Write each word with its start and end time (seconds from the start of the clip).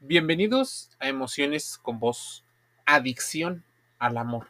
Bienvenidos 0.00 0.90
a 1.00 1.08
Emociones 1.08 1.76
con 1.76 1.98
Voz. 1.98 2.44
Adicción 2.86 3.64
al 3.98 4.16
amor. 4.16 4.46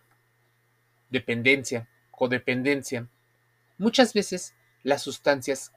Dependencia, 1.09 1.89
codependencia. 2.11 3.09
Muchas 3.79 4.13
veces 4.13 4.55
las 4.83 5.01
sustancias 5.01 5.73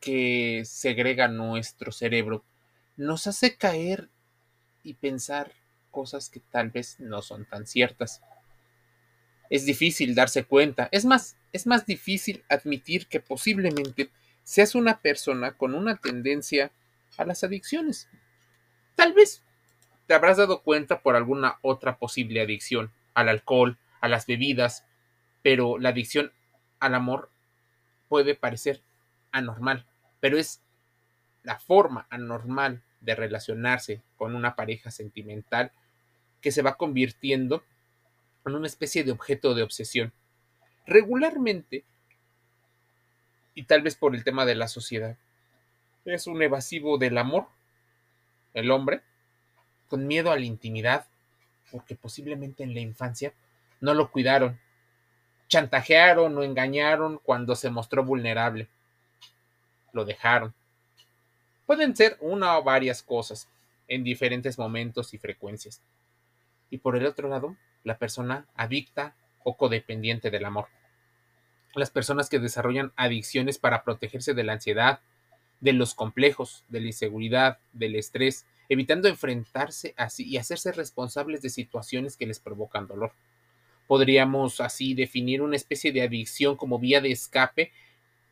que 0.00 0.62
segrega 0.64 1.28
nuestro 1.28 1.92
cerebro 1.92 2.42
nos 2.96 3.26
hace 3.26 3.56
caer 3.56 4.08
y 4.82 4.94
pensar 4.94 5.52
cosas 5.90 6.30
que 6.30 6.40
tal 6.40 6.70
vez 6.70 6.98
no 6.98 7.20
son 7.20 7.44
tan 7.44 7.66
ciertas. 7.66 8.22
Es 9.50 9.66
difícil 9.66 10.14
darse 10.14 10.44
cuenta, 10.44 10.88
es 10.90 11.04
más, 11.04 11.36
es 11.52 11.66
más 11.66 11.84
difícil 11.84 12.44
admitir 12.48 13.08
que 13.08 13.20
posiblemente 13.20 14.08
seas 14.42 14.74
una 14.74 15.02
persona 15.02 15.52
con 15.52 15.74
una 15.74 15.96
tendencia 15.96 16.72
a 17.18 17.26
las 17.26 17.44
adicciones. 17.44 18.08
Tal 18.96 19.12
vez 19.12 19.42
te 20.06 20.14
habrás 20.14 20.38
dado 20.38 20.62
cuenta 20.62 21.00
por 21.00 21.14
alguna 21.16 21.58
otra 21.62 21.98
posible 21.98 22.40
adicción, 22.40 22.90
al 23.14 23.28
alcohol, 23.28 23.78
a 24.00 24.08
las 24.08 24.26
bebidas, 24.26 24.84
pero 25.42 25.78
la 25.78 25.90
adicción 25.90 26.32
al 26.80 26.94
amor 26.94 27.30
puede 28.08 28.34
parecer 28.34 28.80
anormal, 29.32 29.84
pero 30.20 30.38
es 30.38 30.60
la 31.42 31.58
forma 31.58 32.06
anormal 32.10 32.82
de 33.00 33.14
relacionarse 33.14 34.00
con 34.16 34.34
una 34.34 34.56
pareja 34.56 34.90
sentimental 34.90 35.70
que 36.40 36.50
se 36.50 36.62
va 36.62 36.76
convirtiendo 36.76 37.62
en 38.46 38.54
una 38.54 38.66
especie 38.66 39.04
de 39.04 39.12
objeto 39.12 39.54
de 39.54 39.62
obsesión. 39.62 40.12
Regularmente, 40.86 41.84
y 43.54 43.64
tal 43.64 43.82
vez 43.82 43.96
por 43.96 44.14
el 44.14 44.24
tema 44.24 44.44
de 44.44 44.54
la 44.54 44.68
sociedad, 44.68 45.16
es 46.04 46.26
un 46.26 46.40
evasivo 46.42 46.98
del 46.98 47.18
amor 47.18 47.48
el 48.56 48.70
hombre, 48.70 49.02
con 49.88 50.06
miedo 50.06 50.32
a 50.32 50.38
la 50.38 50.44
intimidad, 50.44 51.06
porque 51.70 51.94
posiblemente 51.94 52.64
en 52.64 52.74
la 52.74 52.80
infancia 52.80 53.34
no 53.80 53.92
lo 53.94 54.10
cuidaron, 54.10 54.58
chantajearon 55.48 56.36
o 56.36 56.42
engañaron 56.42 57.18
cuando 57.18 57.54
se 57.54 57.70
mostró 57.70 58.02
vulnerable, 58.02 58.68
lo 59.92 60.04
dejaron. 60.04 60.54
Pueden 61.66 61.94
ser 61.94 62.16
una 62.20 62.56
o 62.58 62.62
varias 62.62 63.02
cosas 63.02 63.48
en 63.88 64.02
diferentes 64.02 64.58
momentos 64.58 65.12
y 65.12 65.18
frecuencias. 65.18 65.82
Y 66.70 66.78
por 66.78 66.96
el 66.96 67.04
otro 67.06 67.28
lado, 67.28 67.56
la 67.84 67.98
persona 67.98 68.46
adicta 68.54 69.14
o 69.44 69.56
codependiente 69.56 70.30
del 70.30 70.46
amor. 70.46 70.68
Las 71.74 71.90
personas 71.90 72.30
que 72.30 72.38
desarrollan 72.38 72.92
adicciones 72.96 73.58
para 73.58 73.84
protegerse 73.84 74.32
de 74.32 74.44
la 74.44 74.54
ansiedad, 74.54 75.00
de 75.60 75.72
los 75.72 75.94
complejos, 75.94 76.64
de 76.68 76.80
la 76.80 76.86
inseguridad, 76.86 77.58
del 77.72 77.96
estrés, 77.96 78.44
evitando 78.68 79.08
enfrentarse 79.08 79.94
así 79.96 80.24
y 80.24 80.36
hacerse 80.36 80.72
responsables 80.72 81.42
de 81.42 81.50
situaciones 81.50 82.16
que 82.16 82.26
les 82.26 82.40
provocan 82.40 82.86
dolor. 82.86 83.12
Podríamos 83.86 84.60
así 84.60 84.94
definir 84.94 85.42
una 85.42 85.56
especie 85.56 85.92
de 85.92 86.02
adicción 86.02 86.56
como 86.56 86.78
vía 86.78 87.00
de 87.00 87.12
escape 87.12 87.72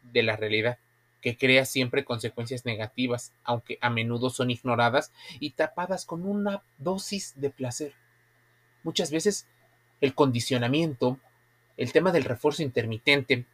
de 0.03 0.22
la 0.22 0.36
realidad, 0.36 0.78
que 1.20 1.36
crea 1.36 1.64
siempre 1.64 2.05
consecuencias 2.05 2.64
negativas, 2.64 3.33
aunque 3.44 3.78
a 3.81 3.88
menudo 3.88 4.31
son 4.31 4.50
ignoradas 4.50 5.12
y 5.41 5.50
tapadas 5.50 6.05
con 6.05 6.27
una 6.27 6.62
dosis 6.78 7.33
de 7.36 7.50
placer. 7.50 7.94
Muchas 8.83 9.11
veces 9.11 9.47
el 10.00 10.14
condicionamiento, 10.14 11.19
el 11.77 11.92
tema 11.92 12.12
del 12.12 12.25
refuerzo 12.25 12.62
intermitente, 12.62 13.47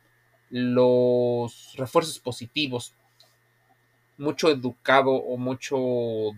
los 0.49 1.75
refuerzos 1.77 2.19
positivos, 2.19 2.95
mucho 4.21 4.51
educado 4.51 5.13
o 5.13 5.39
mucho 5.39 5.79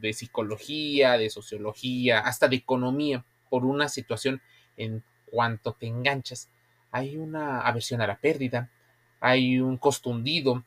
de 0.00 0.12
psicología, 0.12 1.19
de 1.19 1.28
sociología, 1.30 2.20
hasta 2.20 2.47
de 2.47 2.55
economía 2.55 3.24
por 3.50 3.64
una 3.64 3.89
situación 3.89 4.41
en 4.77 5.02
cuanto 5.27 5.72
te 5.72 5.89
enganchas. 5.89 6.48
Hay 6.92 7.16
una 7.16 7.61
aversión 7.62 8.00
a 8.00 8.06
la 8.06 8.18
pérdida, 8.18 8.70
hay 9.18 9.58
un 9.58 9.79
costo 9.79 10.11
hundido. 10.11 10.64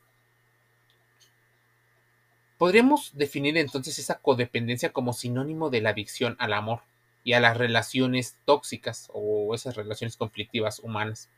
Podríamos 2.58 3.16
definir 3.16 3.56
entonces 3.56 3.98
esa 3.98 4.18
codependencia 4.18 4.92
como 4.92 5.14
sinónimo 5.14 5.70
de 5.70 5.80
la 5.80 5.90
adicción 5.90 6.36
al 6.38 6.52
amor 6.52 6.82
y 7.24 7.32
a 7.32 7.40
las 7.40 7.56
relaciones 7.56 8.36
tóxicas 8.44 9.08
o 9.14 9.54
esas 9.54 9.74
relaciones 9.74 10.18
conflictivas 10.18 10.80
humanas. 10.80 11.30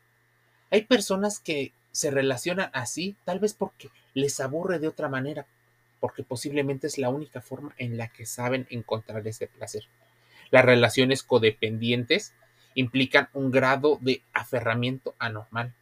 Hay 0.72 0.82
personas 0.82 1.38
que 1.38 1.72
se 1.92 2.10
relacionan 2.10 2.70
así, 2.74 3.16
tal 3.24 3.38
vez 3.38 3.54
porque 3.54 3.90
les 4.14 4.40
aburre 4.40 4.80
de 4.80 4.88
otra 4.88 5.08
manera, 5.08 5.46
porque 6.00 6.22
posiblemente 6.22 6.86
es 6.86 6.98
la 6.98 7.08
única 7.08 7.40
forma 7.40 7.74
en 7.78 7.96
la 7.96 8.08
que 8.08 8.26
saben 8.26 8.66
encontrar 8.70 9.26
ese 9.26 9.46
placer. 9.46 9.84
Las 10.50 10.64
relaciones 10.64 11.22
codependientes 11.22 12.34
implican 12.74 13.28
un 13.32 13.50
grado 13.50 13.98
de 14.00 14.22
aferramiento 14.32 15.14
anormal, 15.18 15.74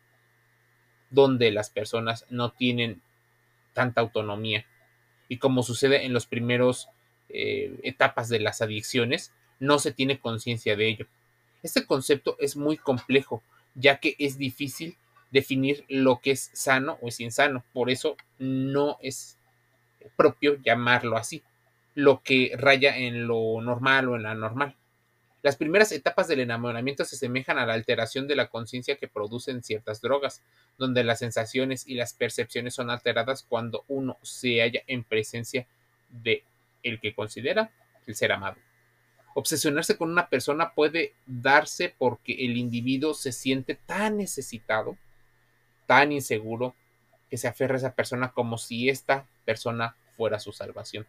donde 1.11 1.51
las 1.51 1.71
personas 1.71 2.25
no 2.31 2.53
tienen 2.53 3.03
tanta 3.73 4.01
autonomía. 4.01 4.65
Y 5.29 5.39
como 5.39 5.63
sucede 5.63 6.05
en 6.05 6.15
las 6.15 6.27
primeras 6.27 6.89
eh, 7.29 7.79
etapas 7.83 8.29
de 8.29 8.41
las 8.41 8.63
adicciones, 8.63 9.33
no 9.59 9.79
se 9.79 9.93
tiene 9.93 10.19
conciencia 10.19 10.77
de 10.77 10.89
ello. 10.89 11.07
Este 11.63 11.85
concepto 11.87 12.37
es 12.41 12.57
muy 12.57 12.77
complejo, 12.77 13.43
ya 13.75 13.99
que 13.99 14.17
es 14.19 14.39
difícil 14.39 14.97
definir 15.31 15.85
lo 15.89 16.21
que 16.21 16.31
es 16.33 16.51
sano 16.53 16.99
o 17.01 17.09
es 17.09 17.21
insano. 17.21 17.65
Por 17.73 17.91
eso 17.91 18.17
no 18.39 18.99
es 19.03 19.37
propio 20.17 20.57
llamarlo 20.63 21.17
así, 21.17 21.43
lo 21.95 22.23
que 22.23 22.53
raya 22.57 22.97
en 22.97 23.27
lo 23.27 23.61
normal 23.61 24.09
o 24.09 24.17
en 24.17 24.23
la 24.23 24.35
normal. 24.35 24.77
Las 25.43 25.57
primeras 25.57 25.93
etapas 25.93 26.27
del 26.27 26.41
enamoramiento 26.41 27.05
se 27.05 27.15
asemejan 27.15 27.59
a 27.59 27.67
la 27.67 27.75
alteración 27.75 28.27
de 28.27 28.35
la 28.35 28.49
conciencia 28.49 28.97
que 28.97 29.07
producen 29.07 29.63
ciertas 29.63 30.01
drogas, 30.01 30.43
donde 30.77 31.05
las 31.05 31.21
sensaciones 31.21 31.87
y 31.87 31.95
las 31.95 32.15
percepciones 32.15 32.75
son 32.75 32.91
alteradas 32.91 33.45
cuando 33.49 33.85
uno 33.87 34.19
se 34.23 34.61
halla 34.61 34.83
en 34.89 35.05
presencia 35.05 35.67
de 36.09 36.43
el 36.83 37.01
que 37.01 37.15
considera 37.15 37.71
el 38.07 38.17
ser 38.17 38.33
amado. 38.33 38.57
Obsesionarse 39.35 39.97
con 39.97 40.11
una 40.11 40.29
persona 40.29 40.73
puede 40.75 41.13
darse 41.27 41.95
porque 41.97 42.33
el 42.45 42.57
individuo 42.57 43.15
se 43.15 43.33
siente 43.33 43.75
tan 43.75 44.17
necesitado, 44.17 44.97
tan 45.87 46.11
inseguro, 46.11 46.75
que 47.31 47.37
se 47.37 47.49
aferra 47.49 47.75
a 47.75 47.79
esa 47.79 47.95
persona 47.95 48.33
como 48.33 48.59
si 48.59 48.89
esta 48.89 49.27
persona 49.45 49.97
fuera 50.17 50.39
su 50.39 50.53
salvación. 50.53 51.07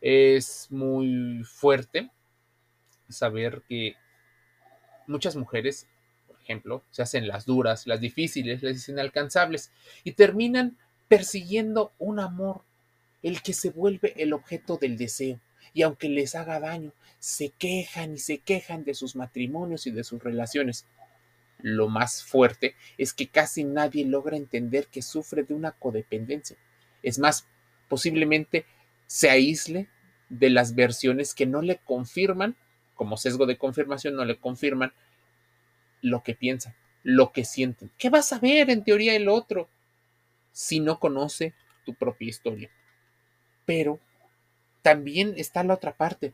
Es 0.00 0.68
muy 0.70 1.42
fuerte 1.44 2.10
saber 3.08 3.62
que 3.68 3.96
muchas 5.06 5.36
mujeres, 5.36 5.86
por 6.26 6.40
ejemplo, 6.40 6.82
se 6.90 7.02
hacen 7.02 7.28
las 7.28 7.46
duras, 7.46 7.86
las 7.86 8.00
difíciles, 8.00 8.62
las 8.62 8.88
inalcanzables 8.88 9.70
y 10.04 10.12
terminan 10.12 10.76
persiguiendo 11.08 11.92
un 11.98 12.20
amor, 12.20 12.62
el 13.22 13.42
que 13.42 13.52
se 13.52 13.70
vuelve 13.70 14.14
el 14.16 14.32
objeto 14.32 14.76
del 14.76 14.96
deseo. 14.96 15.40
Y 15.72 15.82
aunque 15.82 16.08
les 16.08 16.34
haga 16.34 16.60
daño, 16.60 16.92
se 17.18 17.50
quejan 17.50 18.14
y 18.14 18.18
se 18.18 18.38
quejan 18.38 18.84
de 18.84 18.94
sus 18.94 19.16
matrimonios 19.16 19.86
y 19.86 19.90
de 19.90 20.04
sus 20.04 20.22
relaciones. 20.22 20.86
Lo 21.68 21.88
más 21.88 22.22
fuerte 22.22 22.76
es 22.96 23.12
que 23.12 23.26
casi 23.26 23.64
nadie 23.64 24.06
logra 24.06 24.36
entender 24.36 24.86
que 24.86 25.02
sufre 25.02 25.42
de 25.42 25.52
una 25.52 25.72
codependencia. 25.72 26.56
Es 27.02 27.18
más, 27.18 27.48
posiblemente 27.88 28.64
se 29.08 29.30
aísle 29.30 29.88
de 30.28 30.48
las 30.50 30.76
versiones 30.76 31.34
que 31.34 31.44
no 31.44 31.62
le 31.62 31.78
confirman, 31.78 32.54
como 32.94 33.16
sesgo 33.16 33.46
de 33.46 33.58
confirmación, 33.58 34.14
no 34.14 34.24
le 34.24 34.38
confirman 34.38 34.92
lo 36.02 36.22
que 36.22 36.36
piensa, 36.36 36.76
lo 37.02 37.32
que 37.32 37.44
sienten. 37.44 37.90
¿Qué 37.98 38.10
vas 38.10 38.32
a 38.32 38.38
ver 38.38 38.70
en 38.70 38.84
teoría 38.84 39.16
el 39.16 39.28
otro 39.28 39.68
si 40.52 40.78
no 40.78 41.00
conoce 41.00 41.52
tu 41.84 41.94
propia 41.94 42.28
historia? 42.28 42.70
Pero 43.64 43.98
también 44.82 45.34
está 45.36 45.64
la 45.64 45.74
otra 45.74 45.96
parte, 45.96 46.32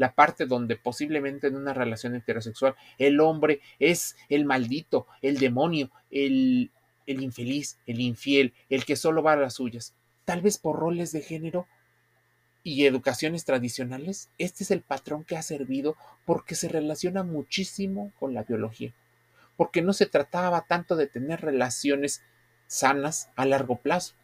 la 0.00 0.14
parte 0.14 0.46
donde 0.46 0.76
posiblemente 0.76 1.48
en 1.48 1.56
una 1.56 1.74
relación 1.74 2.14
heterosexual 2.14 2.74
el 2.96 3.20
hombre 3.20 3.60
es 3.78 4.16
el 4.30 4.46
maldito, 4.46 5.06
el 5.20 5.38
demonio, 5.38 5.90
el, 6.10 6.70
el 7.06 7.22
infeliz, 7.22 7.76
el 7.86 8.00
infiel, 8.00 8.54
el 8.70 8.86
que 8.86 8.96
solo 8.96 9.22
va 9.22 9.34
a 9.34 9.36
las 9.36 9.56
suyas. 9.56 9.92
Tal 10.24 10.40
vez 10.40 10.56
por 10.56 10.78
roles 10.78 11.12
de 11.12 11.20
género 11.20 11.66
y 12.62 12.86
educaciones 12.86 13.44
tradicionales, 13.44 14.30
este 14.38 14.64
es 14.64 14.70
el 14.70 14.80
patrón 14.80 15.22
que 15.22 15.36
ha 15.36 15.42
servido 15.42 15.98
porque 16.24 16.54
se 16.54 16.70
relaciona 16.70 17.22
muchísimo 17.22 18.10
con 18.18 18.32
la 18.32 18.44
biología, 18.44 18.94
porque 19.58 19.82
no 19.82 19.92
se 19.92 20.06
trataba 20.06 20.62
tanto 20.62 20.96
de 20.96 21.08
tener 21.08 21.42
relaciones 21.42 22.22
sanas 22.68 23.28
a 23.36 23.44
largo 23.44 23.76
plazo, 23.76 24.14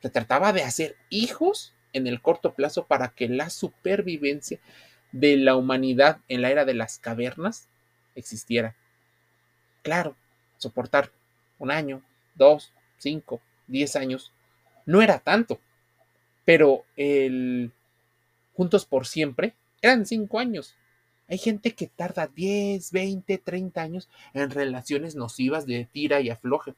se 0.00 0.08
trataba 0.08 0.54
de 0.54 0.62
hacer 0.62 0.96
hijos 1.10 1.74
en 1.92 2.06
el 2.06 2.22
corto 2.22 2.54
plazo 2.54 2.86
para 2.86 3.08
que 3.08 3.28
la 3.28 3.50
supervivencia 3.50 4.60
de 5.12 5.36
la 5.36 5.56
humanidad 5.56 6.18
en 6.28 6.42
la 6.42 6.50
era 6.50 6.64
de 6.64 6.74
las 6.74 6.98
cavernas 6.98 7.68
existiera. 8.14 8.76
Claro, 9.82 10.16
soportar 10.58 11.10
un 11.58 11.70
año, 11.70 12.02
dos, 12.34 12.72
cinco, 12.98 13.40
diez 13.66 13.96
años 13.96 14.32
no 14.86 15.02
era 15.02 15.18
tanto, 15.18 15.60
pero 16.44 16.84
el 16.96 17.72
juntos 18.60 18.84
por 18.84 19.06
siempre, 19.06 19.54
eran 19.80 20.04
cinco 20.04 20.38
años. 20.38 20.74
Hay 21.28 21.38
gente 21.38 21.74
que 21.74 21.86
tarda 21.86 22.26
10, 22.26 22.92
20, 22.92 23.38
30 23.38 23.80
años 23.80 24.08
en 24.34 24.50
relaciones 24.50 25.14
nocivas 25.14 25.64
de 25.64 25.88
tira 25.90 26.20
y 26.20 26.28
afloje. 26.28 26.74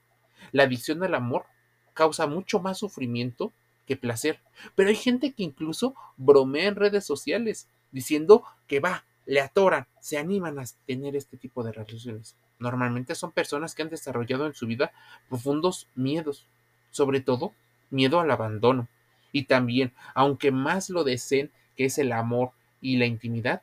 La 0.52 0.62
adicción 0.62 1.02
al 1.02 1.14
amor 1.14 1.46
causa 1.94 2.26
mucho 2.26 2.60
más 2.60 2.78
sufrimiento 2.78 3.52
que 3.86 3.96
placer. 3.96 4.38
Pero 4.76 4.90
hay 4.90 4.94
gente 4.94 5.32
que 5.32 5.42
incluso 5.42 5.96
bromea 6.16 6.68
en 6.68 6.76
redes 6.76 7.04
sociales 7.04 7.66
diciendo 7.92 8.44
que 8.66 8.80
va, 8.80 9.04
le 9.26 9.40
atoran, 9.40 9.86
se 10.00 10.18
animan 10.18 10.58
a 10.58 10.64
tener 10.86 11.14
este 11.14 11.36
tipo 11.36 11.62
de 11.62 11.72
relaciones. 11.72 12.34
Normalmente 12.58 13.14
son 13.14 13.32
personas 13.32 13.74
que 13.74 13.82
han 13.82 13.90
desarrollado 13.90 14.46
en 14.46 14.54
su 14.54 14.66
vida 14.66 14.92
profundos 15.28 15.88
miedos, 15.94 16.46
sobre 16.90 17.20
todo 17.20 17.52
miedo 17.90 18.20
al 18.20 18.30
abandono. 18.30 18.88
Y 19.30 19.44
también, 19.44 19.92
aunque 20.14 20.50
más 20.50 20.90
lo 20.90 21.04
deseen, 21.04 21.50
que 21.76 21.86
es 21.86 21.98
el 21.98 22.12
amor 22.12 22.50
y 22.80 22.96
la 22.96 23.06
intimidad, 23.06 23.62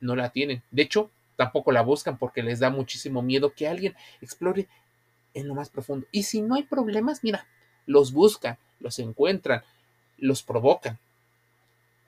no 0.00 0.14
la 0.14 0.30
tienen. 0.30 0.62
De 0.70 0.82
hecho, 0.82 1.10
tampoco 1.36 1.72
la 1.72 1.82
buscan 1.82 2.18
porque 2.18 2.42
les 2.42 2.60
da 2.60 2.70
muchísimo 2.70 3.22
miedo 3.22 3.52
que 3.54 3.68
alguien 3.68 3.94
explore 4.20 4.68
en 5.34 5.48
lo 5.48 5.54
más 5.54 5.68
profundo. 5.68 6.06
Y 6.12 6.24
si 6.24 6.40
no 6.40 6.54
hay 6.54 6.62
problemas, 6.62 7.22
mira, 7.22 7.46
los 7.86 8.12
buscan, 8.12 8.58
los 8.80 8.98
encuentran, 8.98 9.62
los 10.18 10.42
provocan. 10.42 10.98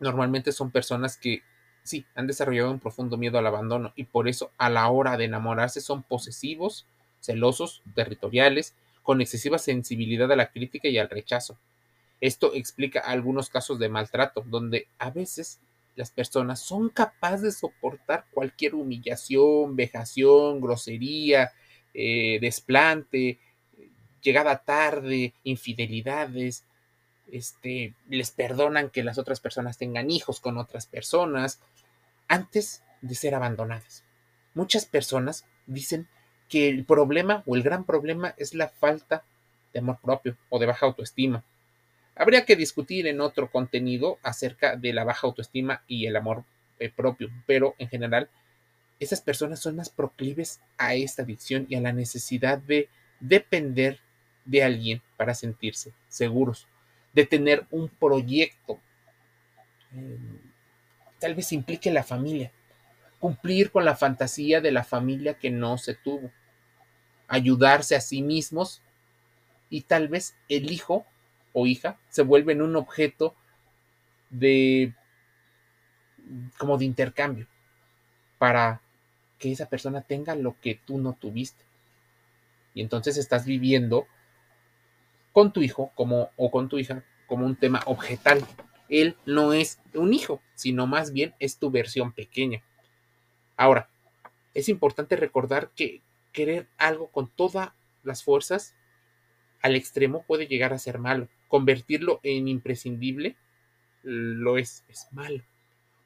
Normalmente 0.01 0.53
son 0.53 0.71
personas 0.71 1.17
que 1.17 1.43
sí, 1.83 2.07
han 2.15 2.27
desarrollado 2.27 2.71
un 2.71 2.81
profundo 2.81 3.17
miedo 3.17 3.39
al 3.39 3.47
abandono 3.47 3.93
y 3.97 4.05
por 4.05 4.29
eso 4.29 4.53
a 4.59 4.71
la 4.71 4.89
hora 4.89 5.17
de 5.17 5.25
enamorarse 5.25 5.81
son 5.81 6.03
posesivos, 6.03 6.87
celosos, 7.21 7.83
territoriales, 7.95 8.75
con 9.03 9.21
excesiva 9.21 9.59
sensibilidad 9.59 10.31
a 10.31 10.37
la 10.37 10.51
crítica 10.51 10.89
y 10.89 10.99
al 10.99 11.09
rechazo. 11.09 11.59
Esto 12.21 12.53
explica 12.55 13.01
algunos 13.01 13.49
casos 13.49 13.79
de 13.79 13.89
maltrato, 13.89 14.45
donde 14.47 14.89
a 14.99 15.11
veces 15.11 15.61
las 15.97 16.11
personas 16.11 16.61
son 16.61 16.91
capaces 16.91 17.43
de 17.43 17.53
soportar 17.53 18.27
cualquier 18.33 18.75
humillación, 18.75 19.75
vejación, 19.77 20.61
grosería, 20.61 21.53
eh, 21.95 22.39
desplante, 22.41 23.39
llegada 24.21 24.59
tarde, 24.59 25.33
infidelidades, 25.43 26.65
este, 27.33 27.95
les 28.09 28.31
perdonan 28.31 28.91
que 28.91 29.05
las 29.05 29.19
otras 29.19 29.41
personas 29.41 29.79
tengan 29.79 30.11
hijos 30.11 30.41
con 30.41 30.59
otras 30.59 30.87
personas 30.87 31.61
antes 32.29 32.83
de 33.01 33.15
ser 33.15 33.35
abandonadas. 33.35 34.05
Muchas 34.55 34.87
personas 34.87 35.45
dicen 35.67 36.09
que 36.49 36.69
el 36.69 36.85
problema 36.85 37.43
o 37.47 37.57
el 37.57 37.63
gran 37.63 37.85
problema 37.85 38.35
es 38.37 38.55
la 38.55 38.69
falta 38.69 39.25
de 39.73 39.81
amor 39.81 39.99
propio 40.03 40.37
o 40.49 40.59
de 40.59 40.67
baja 40.67 40.87
autoestima. 40.87 41.45
Habría 42.17 42.45
que 42.45 42.57
discutir 42.57 43.07
en 43.07 43.21
otro 43.21 43.51
contenido 43.51 44.19
acerca 44.23 44.77
de 44.77 44.93
la 44.93 45.05
baja 45.05 45.27
autoestima 45.27 45.83
y 45.87 46.07
el 46.07 46.17
amor 46.17 46.45
eh, 46.79 46.91
propio, 46.91 47.29
pero 47.47 47.75
en 47.79 47.89
general 47.89 48.31
esas 48.99 49.21
personas 49.21 49.61
son 49.61 49.77
más 49.77 49.91
proclives 49.91 50.61
a 50.77 50.95
esta 50.95 51.23
adicción 51.23 51.67
y 51.69 51.77
a 51.77 51.81
la 51.81 51.93
necesidad 51.93 52.59
de 52.59 52.89
depender 53.21 54.01
de 54.45 54.65
alguien 54.65 55.03
para 55.17 55.35
sentirse 55.35 55.93
seguros, 56.09 56.67
de 57.19 57.27
tener 57.27 57.67
un 57.73 57.89
proyecto. 57.89 58.79
Eh, 59.93 60.19
tal 61.19 61.35
vez 61.35 61.53
implique 61.53 61.91
la 61.91 62.05
familia, 62.05 62.53
cumplir 63.19 63.73
con 63.73 63.85
la 63.85 63.97
fantasía 63.97 64.61
de 64.61 64.71
la 64.71 64.85
familia 64.85 65.35
que 65.35 65.51
no 65.51 65.79
se 65.79 65.95
tuvo, 65.95 66.31
ayudarse 67.27 67.97
a 67.97 68.01
sí 68.01 68.23
mismos 68.23 68.83
y 69.69 69.81
tal 69.81 70.07
vez 70.07 70.37
el 70.49 70.71
hijo 70.71 71.07
o 71.53 71.67
hija 71.67 71.99
se 72.09 72.23
vuelven 72.23 72.63
un 72.63 72.77
objeto 72.77 73.35
de 74.31 74.95
como 76.57 76.79
de 76.79 76.85
intercambio 76.85 77.49
para 78.39 78.81
que 79.41 79.51
esa 79.51 79.69
persona 79.69 80.03
tenga 80.03 80.37
lo 80.37 80.55
que 80.61 80.77
tú 80.77 80.99
no 80.99 81.15
tuviste. 81.15 81.65
Y 82.75 82.81
entonces 82.81 83.17
estás 83.17 83.45
viviendo 83.45 84.07
con 85.39 85.53
tu 85.53 85.63
hijo 85.63 85.93
como, 85.95 86.33
o 86.35 86.51
con 86.51 86.69
tu 86.69 86.81
hija 86.81 87.05
como 87.29 87.47
un 87.47 87.55
tema 87.55 87.81
objetal. 87.87 88.45
Él 88.89 89.17
no 89.25 89.53
es 89.53 89.79
un 89.95 90.13
hijo, 90.13 90.43
sino 90.57 90.89
más 90.89 91.13
bien 91.13 91.33
es 91.39 91.61
tu 91.61 91.71
versión 91.71 92.11
pequeña. 92.11 92.65
Ahora, 93.57 93.89
es 94.53 94.69
importante 94.69 95.15
recordar 95.15 95.71
que 95.77 96.03
querer 96.33 96.67
algo 96.77 97.13
con 97.13 97.31
todas 97.31 97.71
las 98.03 98.25
fuerzas 98.25 98.75
al 99.63 99.77
extremo 99.77 100.25
puede 100.27 100.49
llegar 100.49 100.73
a 100.73 100.79
ser 100.81 100.99
malo. 100.99 101.29
Convertirlo 101.47 102.19
en 102.25 102.49
imprescindible 102.49 103.37
lo 104.03 104.59
es, 104.59 104.85
es 104.89 105.07
malo. 105.13 105.45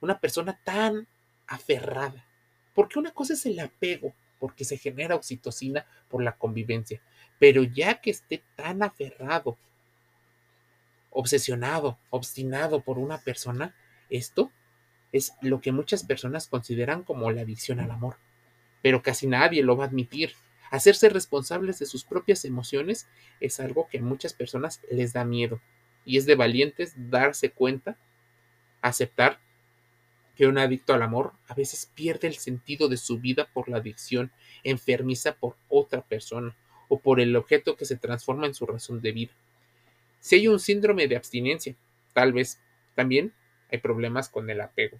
Una 0.02 0.20
persona 0.20 0.60
tan 0.62 1.08
aferrada, 1.46 2.26
porque 2.74 2.98
una 2.98 3.12
cosa 3.12 3.32
es 3.32 3.46
el 3.46 3.58
apego, 3.60 4.12
porque 4.38 4.66
se 4.66 4.76
genera 4.76 5.14
oxitocina 5.14 5.86
por 6.10 6.22
la 6.22 6.36
convivencia, 6.36 7.00
pero 7.42 7.64
ya 7.64 8.00
que 8.00 8.12
esté 8.12 8.40
tan 8.54 8.84
aferrado, 8.84 9.58
obsesionado, 11.10 11.98
obstinado 12.10 12.84
por 12.84 13.00
una 13.00 13.18
persona, 13.18 13.74
esto 14.10 14.52
es 15.10 15.32
lo 15.40 15.60
que 15.60 15.72
muchas 15.72 16.04
personas 16.04 16.46
consideran 16.46 17.02
como 17.02 17.32
la 17.32 17.40
adicción 17.40 17.80
al 17.80 17.90
amor. 17.90 18.16
Pero 18.80 19.02
casi 19.02 19.26
nadie 19.26 19.64
lo 19.64 19.76
va 19.76 19.86
a 19.86 19.88
admitir. 19.88 20.34
Hacerse 20.70 21.08
responsables 21.08 21.80
de 21.80 21.86
sus 21.86 22.04
propias 22.04 22.44
emociones 22.44 23.08
es 23.40 23.58
algo 23.58 23.88
que 23.88 23.98
a 23.98 24.02
muchas 24.02 24.34
personas 24.34 24.80
les 24.88 25.12
da 25.12 25.24
miedo. 25.24 25.60
Y 26.04 26.18
es 26.18 26.26
de 26.26 26.36
valientes 26.36 26.94
darse 26.96 27.50
cuenta, 27.50 27.98
aceptar 28.82 29.40
que 30.36 30.46
un 30.46 30.58
adicto 30.58 30.94
al 30.94 31.02
amor 31.02 31.32
a 31.48 31.54
veces 31.54 31.90
pierde 31.92 32.28
el 32.28 32.36
sentido 32.36 32.88
de 32.88 32.98
su 32.98 33.18
vida 33.18 33.48
por 33.52 33.68
la 33.68 33.78
adicción 33.78 34.30
enfermiza 34.62 35.34
por 35.34 35.56
otra 35.68 36.02
persona 36.02 36.56
o 36.88 36.98
por 36.98 37.20
el 37.20 37.34
objeto 37.36 37.76
que 37.76 37.84
se 37.84 37.96
transforma 37.96 38.46
en 38.46 38.54
su 38.54 38.66
razón 38.66 39.00
de 39.00 39.12
vida. 39.12 39.32
Si 40.20 40.36
hay 40.36 40.48
un 40.48 40.60
síndrome 40.60 41.08
de 41.08 41.16
abstinencia, 41.16 41.74
tal 42.12 42.32
vez 42.32 42.60
también 42.94 43.32
hay 43.70 43.78
problemas 43.78 44.28
con 44.28 44.48
el 44.50 44.60
apego. 44.60 44.98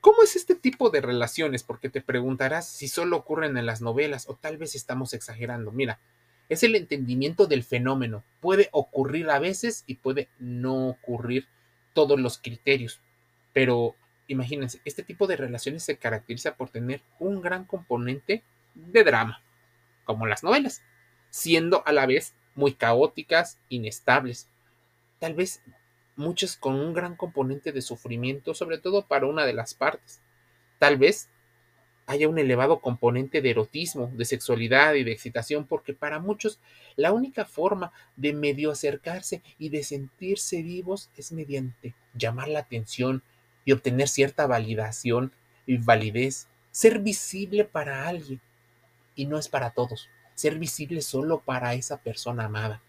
¿Cómo 0.00 0.22
es 0.22 0.36
este 0.36 0.54
tipo 0.54 0.90
de 0.90 1.00
relaciones? 1.00 1.62
Porque 1.62 1.88
te 1.88 2.00
preguntarás 2.00 2.68
si 2.68 2.88
solo 2.88 3.16
ocurren 3.16 3.56
en 3.56 3.66
las 3.66 3.80
novelas 3.80 4.28
o 4.28 4.34
tal 4.34 4.56
vez 4.56 4.74
estamos 4.74 5.12
exagerando. 5.12 5.70
Mira, 5.70 6.00
es 6.48 6.62
el 6.62 6.74
entendimiento 6.76 7.46
del 7.46 7.62
fenómeno. 7.62 8.24
Puede 8.40 8.68
ocurrir 8.72 9.28
a 9.30 9.38
veces 9.38 9.84
y 9.86 9.96
puede 9.96 10.28
no 10.38 10.88
ocurrir 10.88 11.46
todos 11.92 12.18
los 12.18 12.38
criterios. 12.38 13.00
Pero 13.52 13.96
imagínense, 14.28 14.80
este 14.84 15.02
tipo 15.02 15.26
de 15.26 15.36
relaciones 15.36 15.82
se 15.82 15.96
caracteriza 15.96 16.54
por 16.54 16.70
tener 16.70 17.02
un 17.18 17.40
gran 17.40 17.64
componente 17.64 18.42
de 18.74 19.04
drama 19.04 19.42
como 20.08 20.26
las 20.26 20.42
novelas, 20.42 20.82
siendo 21.28 21.86
a 21.86 21.92
la 21.92 22.06
vez 22.06 22.34
muy 22.54 22.72
caóticas, 22.72 23.58
inestables, 23.68 24.48
tal 25.18 25.34
vez 25.34 25.62
muchas 26.16 26.56
con 26.56 26.76
un 26.76 26.94
gran 26.94 27.14
componente 27.14 27.72
de 27.72 27.82
sufrimiento, 27.82 28.54
sobre 28.54 28.78
todo 28.78 29.06
para 29.06 29.26
una 29.26 29.44
de 29.44 29.52
las 29.52 29.74
partes. 29.74 30.22
Tal 30.78 30.96
vez 30.96 31.28
haya 32.06 32.26
un 32.26 32.38
elevado 32.38 32.80
componente 32.80 33.42
de 33.42 33.50
erotismo, 33.50 34.10
de 34.14 34.24
sexualidad 34.24 34.94
y 34.94 35.04
de 35.04 35.12
excitación, 35.12 35.66
porque 35.66 35.92
para 35.92 36.20
muchos 36.20 36.58
la 36.96 37.12
única 37.12 37.44
forma 37.44 37.92
de 38.16 38.32
medio 38.32 38.70
acercarse 38.70 39.42
y 39.58 39.68
de 39.68 39.84
sentirse 39.84 40.62
vivos 40.62 41.10
es 41.18 41.32
mediante 41.32 41.94
llamar 42.14 42.48
la 42.48 42.60
atención 42.60 43.22
y 43.66 43.72
obtener 43.72 44.08
cierta 44.08 44.46
validación 44.46 45.32
y 45.66 45.76
validez, 45.76 46.48
ser 46.70 47.00
visible 47.00 47.66
para 47.66 48.08
alguien 48.08 48.40
y 49.18 49.26
no 49.26 49.36
es 49.36 49.48
para 49.48 49.70
todos. 49.70 50.08
Ser 50.36 50.60
visible 50.60 51.02
solo 51.02 51.40
para 51.40 51.74
esa 51.74 51.96
persona 51.96 52.44
amada. 52.44 52.80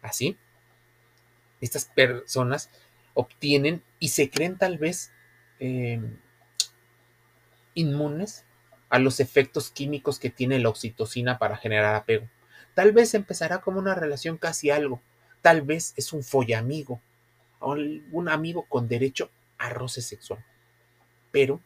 Así, 0.00 0.38
estas 1.60 1.84
personas 1.84 2.70
obtienen 3.12 3.82
y 3.98 4.08
se 4.08 4.30
creen 4.30 4.56
tal 4.56 4.78
vez 4.78 5.12
em, 5.58 6.16
inmunes 7.74 8.46
a 8.88 8.98
los 8.98 9.20
efectos 9.20 9.70
químicos 9.70 10.18
que 10.18 10.30
tiene 10.30 10.58
la 10.58 10.70
oxitocina 10.70 11.38
para 11.38 11.58
generar 11.58 11.94
apego. 11.94 12.26
Tal 12.72 12.92
vez 12.92 13.12
empezará 13.12 13.60
como 13.60 13.78
una 13.78 13.94
relación 13.94 14.38
casi 14.38 14.70
algo, 14.70 15.02
tal 15.42 15.60
vez 15.60 15.92
es 15.96 16.14
un 16.14 16.24
follamigo 16.24 17.02
o 17.58 17.76
un 18.12 18.30
amigo 18.30 18.64
con 18.66 18.88
derecho 18.88 19.30
a 19.58 19.68
roce 19.68 20.00
sexual. 20.00 20.42
Pero 21.30 21.60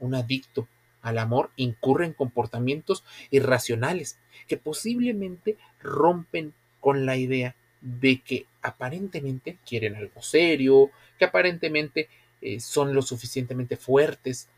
un 0.00 0.16
adicto 0.16 0.66
al 1.06 1.18
amor 1.18 1.50
incurre 1.54 2.04
en 2.04 2.12
comportamientos 2.12 3.04
irracionales 3.30 4.18
que 4.48 4.56
posiblemente 4.56 5.56
rompen 5.80 6.52
con 6.80 7.06
la 7.06 7.16
idea 7.16 7.54
de 7.80 8.20
que 8.22 8.46
aparentemente 8.60 9.58
quieren 9.64 9.94
algo 9.94 10.20
serio, 10.20 10.90
que 11.16 11.24
aparentemente 11.24 12.08
eh, 12.40 12.58
son 12.58 12.92
lo 12.92 13.02
suficientemente 13.02 13.76
fuertes, 13.76 14.48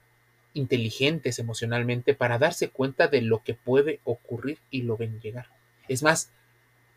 inteligentes 0.55 1.39
emocionalmente 1.39 2.15
para 2.15 2.39
darse 2.39 2.71
cuenta 2.71 3.09
de 3.09 3.21
lo 3.21 3.43
que 3.43 3.53
puede 3.53 4.01
ocurrir 4.05 4.59
y 4.71 4.83
lo 4.83 4.97
ven 4.97 5.21
llegar. 5.21 5.49
Es 5.87 6.03
más, 6.03 6.31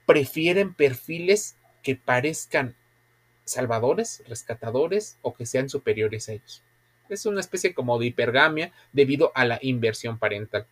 prefieren 0.05 0.73
perfiles 0.73 1.57
que 1.83 1.97
parezcan 1.97 2.75
salvadores, 3.43 4.23
rescatadores 4.29 5.17
o 5.21 5.33
que 5.33 5.45
sean 5.45 5.67
superiores 5.67 6.29
a 6.29 6.33
ellos. 6.33 6.63
Es 7.11 7.25
una 7.25 7.41
especie 7.41 7.73
como 7.73 7.99
de 7.99 8.05
hipergamia 8.05 8.71
debido 8.93 9.33
a 9.35 9.43
la 9.43 9.59
inversión 9.61 10.17
parental. 10.17 10.65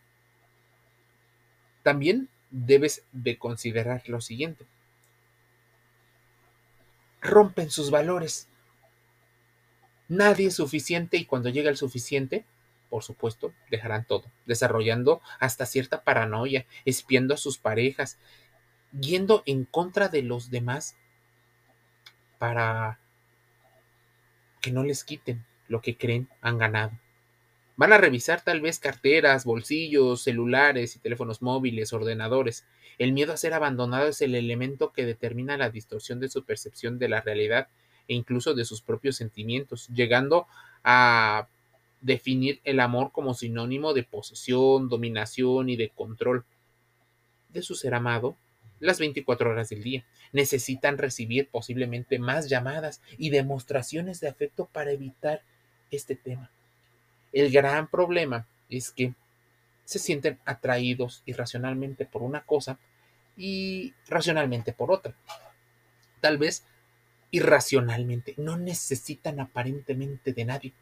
También 1.84 2.30
debes 2.50 3.04
de 3.12 3.38
considerar 3.38 4.08
lo 4.08 4.22
siguiente. 4.22 4.66
Rompen 7.22 7.70
sus 7.70 7.92
valores. 7.92 8.48
Nadie 10.08 10.48
es 10.48 10.56
suficiente 10.56 11.18
y 11.18 11.26
cuando 11.26 11.50
llega 11.50 11.70
el 11.70 11.76
suficiente, 11.76 12.46
por 12.90 13.04
supuesto, 13.04 13.54
dejarán 13.70 14.06
todo, 14.06 14.24
desarrollando 14.46 15.22
hasta 15.40 15.66
cierta 15.66 16.06
paranoia, 16.06 16.66
espiando 16.86 17.34
a 17.34 17.38
sus 17.38 17.58
parejas, 17.58 18.18
yendo 18.98 19.44
en 19.46 19.66
contra 19.66 20.08
de 20.08 20.24
los 20.24 20.52
demás 20.52 20.96
para 22.38 22.98
que 24.62 24.72
no 24.72 24.86
les 24.86 25.04
quiten 25.04 25.46
lo 25.70 25.82
que 25.82 25.96
creen 25.96 26.28
han 26.42 26.58
ganado. 26.58 26.92
Van 27.78 27.94
a 27.94 27.98
revisar 27.98 28.44
tal 28.44 28.60
vez 28.60 28.78
carteras, 28.78 29.46
bolsillos, 29.46 30.24
celulares 30.24 30.98
y 30.98 31.00
teléfonos 31.00 31.42
móviles, 31.42 31.94
ordenadores. 31.94 32.66
El 32.98 33.14
miedo 33.14 33.32
a 33.32 33.38
ser 33.38 33.54
abandonado 33.54 34.10
es 34.10 34.22
el 34.22 34.36
elemento 34.36 34.92
que 34.92 35.06
determina 35.06 35.56
la 35.56 35.70
distorsión 35.70 36.20
de 36.20 36.28
su 36.28 36.44
percepción 36.44 37.00
de 37.00 37.08
la 37.08 37.22
realidad 37.22 37.70
e 38.10 38.16
incluso 38.16 38.54
de 38.54 38.66
sus 38.66 38.82
propios 38.82 39.16
sentimientos, 39.16 39.88
llegando 39.88 40.48
a 40.84 41.48
definir 42.02 42.60
el 42.66 42.82
amor 42.82 43.14
como 43.14 43.34
sinónimo 43.34 43.94
de 43.94 44.04
posesión, 44.04 44.90
dominación 44.90 45.70
y 45.70 45.78
de 45.78 45.90
control 45.90 46.44
de 47.50 47.62
su 47.62 47.76
ser 47.76 47.94
amado 47.94 48.36
las 48.80 49.00
24 49.00 49.52
horas 49.52 49.70
del 49.70 49.84
día. 49.84 50.06
Necesitan 50.32 50.98
recibir 50.98 51.50
posiblemente 51.50 52.20
más 52.20 52.50
llamadas 52.50 53.02
y 53.18 53.30
demostraciones 53.30 54.20
de 54.20 54.28
afecto 54.28 54.70
para 54.72 54.92
evitar 54.92 55.44
este 55.92 56.16
tema. 56.16 56.50
El 57.32 57.52
gran 57.52 57.88
problema 57.88 58.46
es 58.70 58.92
que 58.92 59.14
se 59.86 60.00
sienten 60.00 60.40
atraídos 60.46 61.24
irracionalmente 61.26 62.06
por 62.06 62.22
una 62.22 62.42
cosa 62.42 62.78
y 63.36 63.94
racionalmente 64.08 64.74
por 64.74 64.92
otra. 64.92 65.14
Tal 66.22 66.38
vez 66.38 66.64
irracionalmente. 67.32 68.34
No 68.38 68.58
necesitan 68.58 69.40
aparentemente 69.40 70.34
de 70.34 70.46
nadie, 70.46 70.74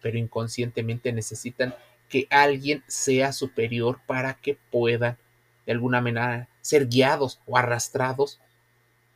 pero 0.00 0.18
inconscientemente 0.18 1.12
necesitan 1.12 1.74
que 2.08 2.26
alguien 2.30 2.82
sea 2.86 3.32
superior 3.32 4.00
para 4.06 4.34
que 4.34 4.58
puedan 4.70 5.18
de 5.66 5.72
alguna 5.72 6.00
manera 6.00 6.48
ser 6.60 6.86
guiados 6.88 7.40
o 7.46 7.58
arrastrados 7.58 8.40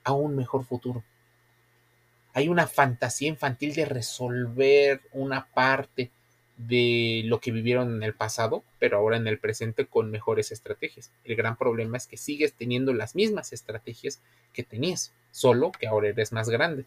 a 0.04 0.12
un 0.12 0.36
mejor 0.36 0.64
futuro. 0.64 1.02
Hay 2.34 2.48
una 2.48 2.66
fantasía 2.66 3.28
infantil 3.28 3.74
de 3.74 3.84
resolver 3.84 5.02
una 5.12 5.46
parte 5.46 6.10
de 6.56 7.22
lo 7.24 7.40
que 7.40 7.50
vivieron 7.50 7.94
en 7.94 8.02
el 8.02 8.14
pasado, 8.14 8.62
pero 8.78 8.96
ahora 8.96 9.16
en 9.16 9.26
el 9.26 9.38
presente 9.38 9.86
con 9.86 10.10
mejores 10.10 10.52
estrategias. 10.52 11.10
El 11.24 11.36
gran 11.36 11.56
problema 11.56 11.96
es 11.96 12.06
que 12.06 12.16
sigues 12.16 12.54
teniendo 12.54 12.94
las 12.94 13.14
mismas 13.14 13.52
estrategias 13.52 14.20
que 14.52 14.62
tenías, 14.62 15.12
solo 15.30 15.72
que 15.72 15.86
ahora 15.86 16.08
eres 16.08 16.32
más 16.32 16.48
grande. 16.48 16.84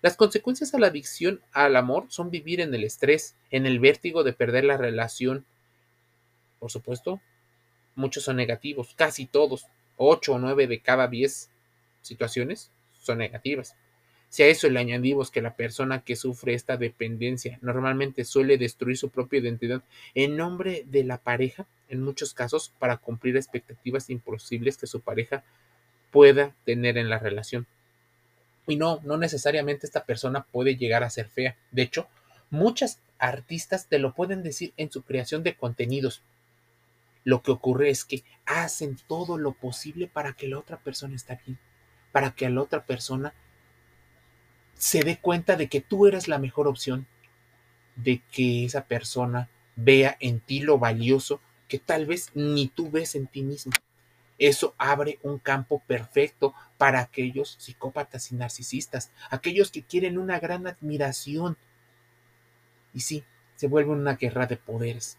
Las 0.00 0.16
consecuencias 0.16 0.74
a 0.74 0.78
la 0.78 0.88
adicción 0.88 1.40
al 1.52 1.76
amor 1.76 2.06
son 2.08 2.30
vivir 2.30 2.60
en 2.60 2.74
el 2.74 2.84
estrés, 2.84 3.34
en 3.50 3.66
el 3.66 3.80
vértigo 3.80 4.22
de 4.22 4.32
perder 4.32 4.64
la 4.64 4.76
relación. 4.76 5.44
Por 6.58 6.70
supuesto, 6.70 7.20
muchos 7.94 8.24
son 8.24 8.36
negativos, 8.36 8.94
casi 8.96 9.26
todos, 9.26 9.66
8 9.96 10.34
o 10.34 10.38
9 10.38 10.66
de 10.66 10.80
cada 10.80 11.08
10 11.08 11.50
situaciones 12.02 12.70
son 12.92 13.18
negativas. 13.18 13.74
Si 14.28 14.42
a 14.42 14.46
eso 14.46 14.68
le 14.68 14.78
añadimos 14.78 15.30
que 15.30 15.40
la 15.40 15.56
persona 15.56 16.02
que 16.02 16.16
sufre 16.16 16.54
esta 16.54 16.76
dependencia 16.76 17.58
normalmente 17.62 18.24
suele 18.24 18.58
destruir 18.58 18.98
su 18.98 19.08
propia 19.08 19.40
identidad 19.40 19.82
en 20.14 20.36
nombre 20.36 20.84
de 20.86 21.04
la 21.04 21.18
pareja, 21.18 21.66
en 21.88 22.02
muchos 22.02 22.34
casos 22.34 22.72
para 22.78 22.98
cumplir 22.98 23.36
expectativas 23.36 24.10
imposibles 24.10 24.76
que 24.76 24.86
su 24.86 25.00
pareja 25.00 25.44
pueda 26.10 26.54
tener 26.64 26.98
en 26.98 27.08
la 27.08 27.18
relación. 27.18 27.66
Y 28.66 28.76
no, 28.76 29.00
no 29.02 29.16
necesariamente 29.16 29.86
esta 29.86 30.04
persona 30.04 30.44
puede 30.44 30.76
llegar 30.76 31.02
a 31.02 31.10
ser 31.10 31.28
fea. 31.28 31.56
De 31.70 31.82
hecho, 31.82 32.06
muchas 32.50 33.00
artistas 33.18 33.86
te 33.86 33.98
lo 33.98 34.14
pueden 34.14 34.42
decir 34.42 34.74
en 34.76 34.92
su 34.92 35.02
creación 35.02 35.42
de 35.42 35.56
contenidos. 35.56 36.22
Lo 37.24 37.42
que 37.42 37.50
ocurre 37.50 37.88
es 37.88 38.04
que 38.04 38.24
hacen 38.44 38.98
todo 39.08 39.38
lo 39.38 39.52
posible 39.52 40.06
para 40.06 40.34
que 40.34 40.48
la 40.48 40.58
otra 40.58 40.78
persona 40.78 41.16
esté 41.16 41.40
bien, 41.46 41.58
para 42.12 42.32
que 42.32 42.44
a 42.44 42.50
la 42.50 42.60
otra 42.60 42.84
persona 42.84 43.32
se 44.78 45.02
dé 45.02 45.18
cuenta 45.18 45.56
de 45.56 45.68
que 45.68 45.80
tú 45.80 46.06
eres 46.06 46.28
la 46.28 46.38
mejor 46.38 46.68
opción, 46.68 47.06
de 47.96 48.22
que 48.32 48.64
esa 48.64 48.84
persona 48.86 49.50
vea 49.76 50.16
en 50.20 50.40
ti 50.40 50.60
lo 50.60 50.78
valioso 50.78 51.40
que 51.68 51.78
tal 51.78 52.06
vez 52.06 52.30
ni 52.34 52.68
tú 52.68 52.90
ves 52.90 53.14
en 53.14 53.26
ti 53.26 53.42
mismo. 53.42 53.72
Eso 54.38 54.74
abre 54.78 55.18
un 55.22 55.38
campo 55.38 55.82
perfecto 55.86 56.54
para 56.78 57.00
aquellos 57.00 57.56
psicópatas 57.58 58.30
y 58.30 58.36
narcisistas, 58.36 59.10
aquellos 59.30 59.70
que 59.70 59.82
quieren 59.82 60.16
una 60.16 60.38
gran 60.38 60.66
admiración. 60.66 61.58
Y 62.94 63.00
sí, 63.00 63.24
se 63.56 63.66
vuelve 63.66 63.90
una 63.90 64.14
guerra 64.14 64.46
de 64.46 64.56
poderes, 64.56 65.18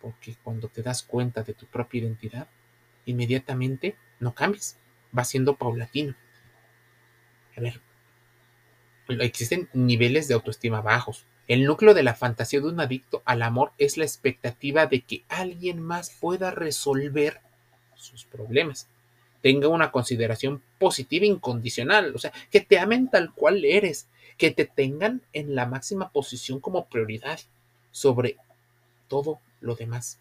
porque 0.00 0.36
cuando 0.44 0.68
te 0.68 0.82
das 0.82 1.02
cuenta 1.02 1.42
de 1.42 1.54
tu 1.54 1.66
propia 1.66 2.02
identidad, 2.02 2.46
inmediatamente 3.04 3.96
no 4.20 4.32
cambias, 4.32 4.78
va 5.16 5.24
siendo 5.24 5.56
paulatino. 5.56 6.14
A 7.56 7.60
ver, 7.60 7.80
existen 9.20 9.68
niveles 9.72 10.28
de 10.28 10.34
autoestima 10.34 10.80
bajos. 10.80 11.24
El 11.48 11.64
núcleo 11.64 11.94
de 11.94 12.02
la 12.02 12.14
fantasía 12.14 12.60
de 12.60 12.68
un 12.68 12.80
adicto 12.80 13.22
al 13.24 13.42
amor 13.42 13.72
es 13.78 13.96
la 13.96 14.04
expectativa 14.04 14.86
de 14.86 15.00
que 15.00 15.24
alguien 15.28 15.80
más 15.80 16.10
pueda 16.10 16.50
resolver 16.50 17.40
sus 17.94 18.24
problemas. 18.24 18.88
Tenga 19.42 19.68
una 19.68 19.90
consideración 19.90 20.62
positiva 20.78 21.26
incondicional, 21.26 22.14
o 22.14 22.18
sea, 22.18 22.32
que 22.50 22.60
te 22.60 22.78
amen 22.78 23.10
tal 23.10 23.32
cual 23.32 23.64
eres, 23.64 24.06
que 24.38 24.50
te 24.50 24.64
tengan 24.64 25.22
en 25.32 25.54
la 25.54 25.66
máxima 25.66 26.10
posición 26.10 26.60
como 26.60 26.86
prioridad 26.86 27.40
sobre 27.90 28.36
todo 29.08 29.40
lo 29.60 29.76
demás. 29.76 30.18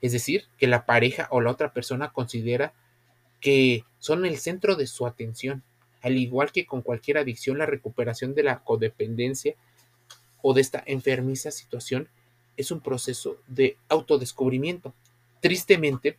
Es 0.00 0.12
decir, 0.12 0.44
que 0.58 0.66
la 0.66 0.86
pareja 0.86 1.28
o 1.30 1.40
la 1.40 1.50
otra 1.50 1.72
persona 1.72 2.12
considera 2.12 2.72
que 3.40 3.84
son 3.98 4.24
el 4.24 4.38
centro 4.38 4.76
de 4.76 4.86
su 4.86 5.06
atención 5.06 5.62
al 6.02 6.16
igual 6.16 6.52
que 6.52 6.66
con 6.66 6.82
cualquier 6.82 7.18
adicción, 7.18 7.58
la 7.58 7.66
recuperación 7.66 8.34
de 8.34 8.42
la 8.42 8.60
codependencia 8.60 9.54
o 10.42 10.54
de 10.54 10.60
esta 10.60 10.82
enfermiza 10.86 11.50
situación 11.50 12.08
es 12.56 12.70
un 12.70 12.80
proceso 12.80 13.38
de 13.46 13.76
autodescubrimiento. 13.88 14.94
Tristemente, 15.40 16.18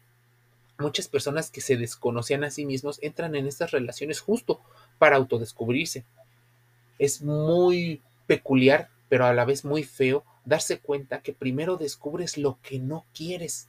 muchas 0.79 1.07
personas 1.07 1.51
que 1.51 1.61
se 1.61 1.77
desconocían 1.77 2.43
a 2.43 2.51
sí 2.51 2.65
mismos 2.65 2.99
entran 3.01 3.35
en 3.35 3.47
estas 3.47 3.71
relaciones 3.71 4.19
justo 4.19 4.59
para 4.97 5.15
autodescubrirse. 5.15 6.03
Es 6.99 7.21
muy 7.21 8.01
peculiar, 8.27 8.89
pero 9.09 9.25
a 9.25 9.33
la 9.33 9.45
vez 9.45 9.65
muy 9.65 9.83
feo, 9.83 10.23
darse 10.45 10.79
cuenta 10.79 11.21
que 11.21 11.33
primero 11.33 11.77
descubres 11.77 12.37
lo 12.37 12.57
que 12.63 12.79
no 12.79 13.05
quieres 13.13 13.67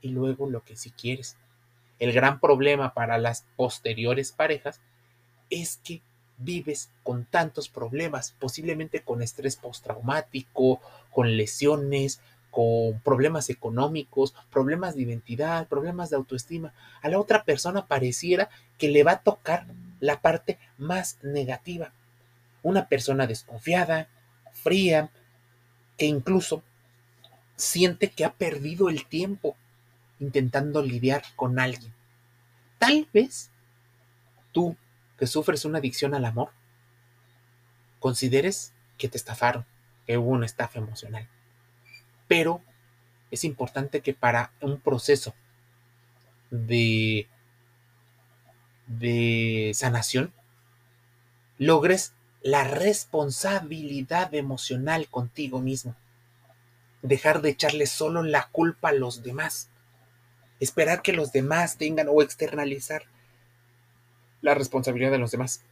y 0.00 0.08
luego 0.08 0.48
lo 0.48 0.64
que 0.64 0.76
sí 0.76 0.90
quieres. 0.90 1.36
El 1.98 2.12
gran 2.12 2.40
problema 2.40 2.94
para 2.94 3.18
las 3.18 3.46
posteriores 3.56 4.32
parejas 4.32 4.80
es 5.50 5.78
que 5.82 6.02
vives 6.38 6.90
con 7.02 7.24
tantos 7.24 7.68
problemas, 7.68 8.34
posiblemente 8.38 9.02
con 9.02 9.22
estrés 9.22 9.56
postraumático, 9.56 10.80
con 11.10 11.36
lesiones, 11.36 12.20
con 12.50 13.00
problemas 13.04 13.50
económicos, 13.50 14.34
problemas 14.50 14.94
de 14.94 15.02
identidad, 15.02 15.66
problemas 15.68 16.10
de 16.10 16.16
autoestima. 16.16 16.72
A 17.02 17.08
la 17.08 17.18
otra 17.18 17.44
persona 17.44 17.86
pareciera 17.86 18.48
que 18.78 18.88
le 18.88 19.02
va 19.02 19.12
a 19.12 19.22
tocar 19.22 19.66
la 20.00 20.20
parte 20.20 20.58
más 20.78 21.18
negativa. 21.22 21.92
Una 22.62 22.88
persona 22.88 23.26
desconfiada, 23.26 24.08
fría, 24.52 25.10
que 25.96 26.06
incluso 26.06 26.62
siente 27.56 28.10
que 28.10 28.24
ha 28.24 28.32
perdido 28.32 28.88
el 28.88 29.06
tiempo 29.06 29.56
intentando 30.20 30.82
lidiar 30.82 31.22
con 31.36 31.58
alguien. 31.58 31.92
Tal 32.78 33.08
vez 33.12 33.50
tú 34.52 34.76
que 35.18 35.26
sufres 35.26 35.64
una 35.64 35.78
adicción 35.78 36.14
al 36.14 36.24
amor, 36.24 36.50
consideres 37.98 38.72
que 38.96 39.08
te 39.08 39.16
estafaron, 39.16 39.66
que 40.06 40.16
hubo 40.16 40.30
una 40.30 40.46
estafa 40.46 40.78
emocional. 40.78 41.28
Pero 42.28 42.62
es 43.30 43.44
importante 43.44 44.00
que 44.00 44.14
para 44.14 44.52
un 44.60 44.80
proceso 44.80 45.34
de, 46.50 47.28
de 48.86 49.72
sanación 49.74 50.32
logres 51.58 52.14
la 52.42 52.64
responsabilidad 52.64 54.32
emocional 54.34 55.08
contigo 55.08 55.60
mismo. 55.60 55.96
Dejar 57.02 57.42
de 57.42 57.50
echarle 57.50 57.86
solo 57.86 58.22
la 58.22 58.48
culpa 58.48 58.90
a 58.90 58.92
los 58.92 59.22
demás. 59.22 59.68
Esperar 60.60 61.02
que 61.02 61.12
los 61.12 61.32
demás 61.32 61.76
tengan 61.76 62.06
o 62.08 62.22
externalizar 62.22 63.04
la 64.40 64.54
responsabilidad 64.54 65.10
de 65.10 65.18
los 65.18 65.30
demás. 65.30 65.62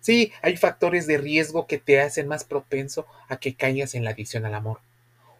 Sí, 0.00 0.32
hay 0.42 0.56
factores 0.56 1.06
de 1.06 1.18
riesgo 1.18 1.66
que 1.66 1.78
te 1.78 2.00
hacen 2.00 2.28
más 2.28 2.44
propenso 2.44 3.06
a 3.28 3.38
que 3.38 3.54
caigas 3.54 3.94
en 3.94 4.04
la 4.04 4.10
adicción 4.10 4.44
al 4.44 4.54
amor. 4.54 4.80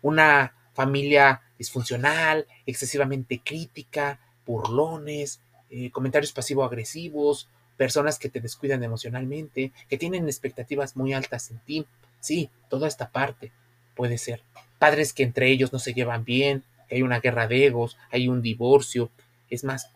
Una 0.03 0.55
familia 0.75 1.43
disfuncional, 1.59 2.47
excesivamente 2.67 3.41
crítica, 3.45 4.19
burlones, 4.45 5.41
eh, 5.71 5.91
comentarios 5.91 6.33
pasivo-agresivos, 6.33 7.49
personas 7.77 8.19
que 8.19 8.29
te 8.29 8.41
descuidan 8.41 8.83
emocionalmente, 8.83 9.73
que 9.89 9.99
tienen 9.99 10.27
expectativas 10.27 10.97
muy 10.97 11.13
altas 11.13 11.51
en 11.51 11.59
ti. 11.61 11.87
Sí, 12.21 12.51
toda 12.69 12.89
esta 12.89 13.11
parte 13.11 13.53
puede 13.95 14.19
ser. 14.19 14.43
Padres 14.79 15.13
que 15.13 15.23
entre 15.23 15.51
ellos 15.51 15.73
no 15.73 15.79
se 15.79 15.95
llevan 15.95 16.25
bien, 16.25 16.65
que 16.89 16.97
hay 16.97 17.03
una 17.03 17.21
guerra 17.21 17.47
de 17.49 17.67
egos, 17.67 17.97
hay 18.11 18.29
un 18.29 18.43
divorcio, 18.43 19.11
es 19.51 19.65
más, 19.65 19.91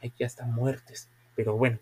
hay 0.00 0.12
hasta 0.24 0.46
muertes. 0.46 1.08
Pero 1.36 1.56
bueno, 1.56 1.78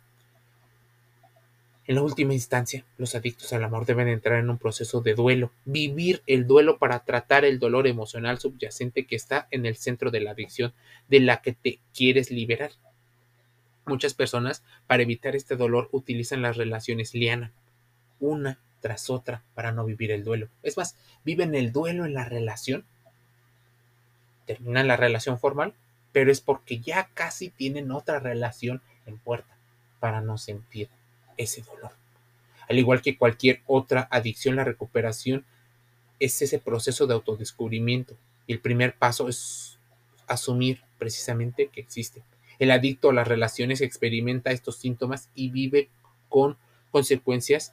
en 1.89 1.95
la 1.95 2.03
última 2.03 2.35
instancia, 2.35 2.85
los 2.99 3.15
adictos 3.15 3.51
al 3.55 3.65
amor 3.65 3.87
deben 3.87 4.09
entrar 4.09 4.39
en 4.39 4.51
un 4.51 4.59
proceso 4.59 5.01
de 5.01 5.15
duelo, 5.15 5.53
vivir 5.65 6.23
el 6.27 6.47
duelo 6.47 6.77
para 6.77 7.03
tratar 7.03 7.47
el 7.47 7.59
dolor 7.59 7.87
emocional 7.87 8.39
subyacente 8.39 9.07
que 9.07 9.17
está 9.17 9.49
en 9.51 9.65
el 9.65 9.75
centro 9.75 10.11
de 10.11 10.21
la 10.21 10.33
adicción 10.33 10.75
de 11.09 11.21
la 11.21 11.41
que 11.41 11.55
te 11.55 11.79
quieres 11.95 12.31
liberar. 12.31 12.73
Muchas 13.87 14.13
personas, 14.13 14.63
para 14.87 15.03
evitar 15.03 15.35
este 15.35 15.57
dolor, 15.57 15.89
utilizan 15.91 16.43
las 16.43 16.59
relaciones 16.59 17.15
liana, 17.15 17.53
una 18.21 18.59
tras 18.83 19.09
otra, 19.09 19.43
para 19.55 19.73
no 19.73 19.87
vivir 19.87 20.11
el 20.11 20.25
duelo. 20.25 20.49
Es 20.63 20.77
más, 20.77 20.95
viven 21.25 21.55
el 21.55 21.73
duelo 21.73 22.05
en 22.05 22.13
la 22.13 22.27
relación, 22.27 22.85
terminan 24.45 24.89
la 24.89 24.99
relación 24.99 25.39
formal, 25.39 25.73
pero 26.13 26.31
es 26.31 26.43
porque 26.43 26.81
ya 26.81 27.09
casi 27.15 27.49
tienen 27.49 27.93
otra 27.93 28.21
relación 28.21 28.83
en 29.07 29.17
puerta, 29.17 29.57
para 30.01 30.21
no 30.21 30.37
sentir 30.37 30.91
ese 31.39 31.63
dolor. 31.63 31.93
Al 32.69 32.79
igual 32.79 33.01
que 33.01 33.17
cualquier 33.17 33.63
otra 33.67 34.07
adicción, 34.11 34.57
la 34.57 34.65
recuperación 34.65 35.47
es 36.21 36.43
ese 36.43 36.59
proceso 36.59 37.07
de 37.07 37.15
autodescubrimiento. 37.15 38.15
Y 38.47 38.53
el 38.53 38.61
primer 38.61 38.95
paso 38.95 39.29
es 39.29 39.79
asumir 40.27 40.83
precisamente 40.99 41.69
que 41.69 41.81
existe. 41.81 42.23
El 42.59 42.71
adicto 42.71 43.11
a 43.11 43.15
las 43.15 43.29
relaciones 43.29 43.81
experimenta 43.81 44.51
estos 44.51 44.77
síntomas 44.77 45.31
y 45.35 45.51
vive 45.51 45.89
con 46.29 46.57
consecuencias 46.91 47.73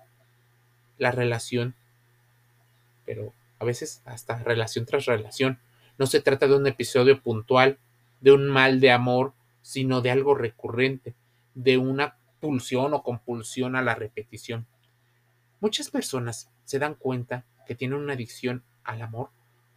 la 0.97 1.11
relación, 1.11 1.73
pero 3.05 3.33
a 3.59 3.65
veces 3.65 4.01
hasta 4.05 4.41
relación 4.43 4.85
tras 4.85 5.05
relación. 5.05 5.59
No 5.97 6.07
se 6.07 6.21
trata 6.21 6.47
de 6.47 6.55
un 6.55 6.67
episodio 6.67 7.21
puntual, 7.21 7.77
de 8.21 8.31
un 8.31 8.47
mal 8.47 8.79
de 8.79 8.91
amor, 8.91 9.33
sino 9.61 10.01
de 10.01 10.11
algo 10.11 10.35
recurrente, 10.35 11.13
de 11.55 11.77
una 11.77 12.15
pulsión 12.45 12.93
o 12.93 13.01
compulsión 13.01 13.75
a 13.75 13.81
la 13.81 13.95
repetición. 13.95 14.67
Muchas 15.61 15.89
personas 15.89 16.51
se 16.63 16.77
dan 16.77 16.93
cuenta 16.93 17.43
que 17.65 17.73
tienen 17.73 17.97
una 17.97 18.13
adicción 18.13 18.63
al 18.83 19.01
amor 19.01 19.29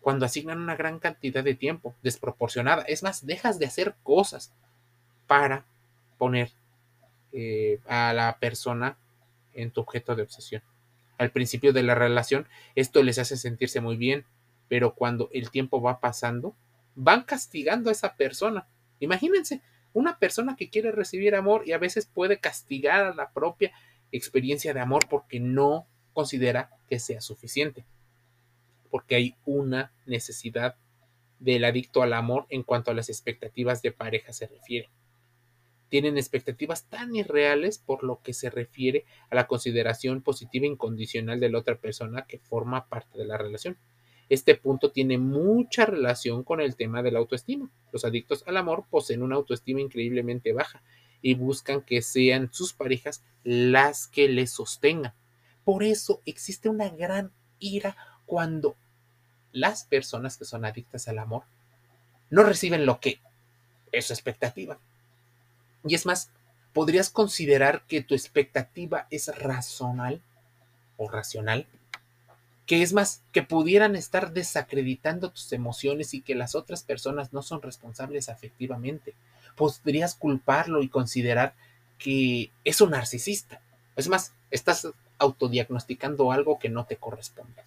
cuando 0.03 0.27
asignan 0.27 0.59
una 0.59 0.77
gran 0.77 0.99
cantidad 0.99 1.43
de 1.43 1.55
tiempo 1.55 1.95
desproporcionada. 2.03 2.83
Es 2.83 3.03
más, 3.03 3.25
dejas 3.25 3.59
de 3.59 3.65
hacer 3.65 3.95
cosas 4.03 4.53
para 5.27 5.65
poner 6.19 6.51
eh, 7.33 7.81
a 7.89 8.13
la 8.13 8.37
persona 8.39 8.99
en 9.55 9.71
tu 9.71 9.81
objeto 9.81 10.15
de 10.15 10.25
obsesión. 10.25 10.63
Al 11.17 11.31
principio 11.31 11.73
de 11.73 11.85
la 11.85 11.95
relación, 11.95 12.47
esto 12.75 13.03
les 13.03 13.19
hace 13.19 13.39
sentirse 13.39 13.81
muy 13.81 13.97
bien, 13.97 14.27
pero 14.69 14.95
cuando 14.95 15.31
el 15.33 15.51
tiempo 15.51 15.81
va 15.81 16.01
pasando, 16.01 16.55
van 16.95 17.23
castigando 17.23 17.89
a 17.89 17.93
esa 17.93 18.15
persona. 18.15 18.67
Imagínense, 19.01 19.63
una 19.99 20.19
persona 20.19 20.55
que 20.57 20.71
quiere 20.71 20.93
recibir 20.93 21.35
amor 21.35 21.67
y 21.67 21.73
a 21.73 21.79
veces 21.79 22.07
puede 22.07 22.39
castigar 22.39 23.05
a 23.05 23.15
la 23.15 23.33
propia 23.33 23.73
experiencia 24.13 24.73
de 24.73 24.81
amor 24.81 25.07
porque 25.11 25.41
no 25.41 25.87
considera 26.13 26.71
que 26.89 27.01
sea 27.01 27.21
suficiente. 27.21 27.85
Porque 28.91 29.17
hay 29.17 29.37
una 29.45 29.93
necesidad 30.07 30.77
del 31.41 31.65
adicto 31.65 32.03
al 32.03 32.13
amor 32.13 32.47
en 32.49 32.63
cuanto 32.63 32.91
a 32.91 32.95
las 32.95 33.09
expectativas 33.09 33.83
de 33.83 33.93
pareja 33.93 34.33
se 34.33 34.47
refiere. 34.47 34.89
Tienen 35.89 36.17
expectativas 36.17 36.85
tan 36.85 37.17
irreales 37.17 37.79
por 37.79 38.05
lo 38.05 38.21
que 38.23 38.35
se 38.35 38.51
refiere 38.51 39.05
a 39.31 39.35
la 39.35 39.47
consideración 39.47 40.23
positiva 40.23 40.67
incondicional 40.67 41.41
de 41.41 41.51
la 41.51 41.59
otra 41.59 41.77
persona 41.77 42.25
que 42.27 42.39
forma 42.39 42.89
parte 42.89 43.19
de 43.19 43.25
la 43.25 43.37
relación. 43.37 43.77
Este 44.29 44.55
punto 44.55 44.91
tiene 44.91 45.17
mucha 45.17 45.87
relación 45.87 46.45
con 46.45 46.61
el 46.61 46.77
tema 46.77 47.03
de 47.03 47.13
la 47.13 47.19
autoestima. 47.19 47.71
Los 47.93 48.05
adictos 48.05 48.45
al 48.47 48.59
amor 48.59 48.85
poseen 48.91 49.23
una 49.23 49.37
autoestima 49.37 49.81
increíblemente 49.81 50.53
baja 50.53 50.83
y 51.23 51.35
buscan 51.35 51.81
que 51.81 52.03
sean 52.03 52.51
sus 52.53 52.73
parejas 52.73 53.23
las 53.43 54.07
que 54.07 54.29
les 54.29 54.51
sostengan. 54.51 55.15
Por 55.65 55.83
eso 55.83 56.21
existe 56.27 56.69
una 56.69 56.91
gran 56.91 57.33
ira 57.59 57.97
cuando 58.27 58.77
las 59.53 59.85
personas 59.85 60.37
que 60.37 60.45
son 60.45 60.65
adictas 60.65 61.09
al 61.09 61.19
amor 61.19 61.45
no 62.31 62.43
reciben 62.43 62.85
lo 62.85 63.01
que 63.01 63.21
es 63.93 64.07
su 64.07 64.13
expectativa. 64.13 64.79
Y 65.85 65.95
es 65.95 66.05
más, 66.05 66.31
podrías 66.75 67.09
considerar 67.09 67.85
que 67.87 68.03
tu 68.03 68.15
expectativa 68.15 69.07
es 69.11 69.35
razonal 69.39 70.21
o 70.99 71.09
racional 71.09 71.67
que 72.69 72.83
es 72.83 72.93
más, 72.93 73.23
que 73.33 73.43
pudieran 73.43 73.97
estar 73.97 74.35
desacreditando 74.35 75.31
tus 75.31 75.51
emociones 75.55 76.13
y 76.13 76.21
que 76.21 76.35
las 76.35 76.55
otras 76.55 76.83
personas 76.83 77.33
no 77.33 77.41
son 77.41 77.63
responsables 77.63 78.29
afectivamente. 78.29 79.15
Podrías 79.57 80.15
culparlo 80.15 80.83
y 80.83 80.91
considerar 80.91 81.55
que 81.99 82.51
es 82.65 82.83
un 82.83 82.91
narcisista. 82.91 83.63
Es 83.97 84.09
más, 84.09 84.35
estás 84.51 84.87
autodiagnosticando 85.19 86.31
algo 86.31 86.59
que 86.59 86.69
no 86.69 86.85
te 86.85 86.99
corresponde. 86.99 87.63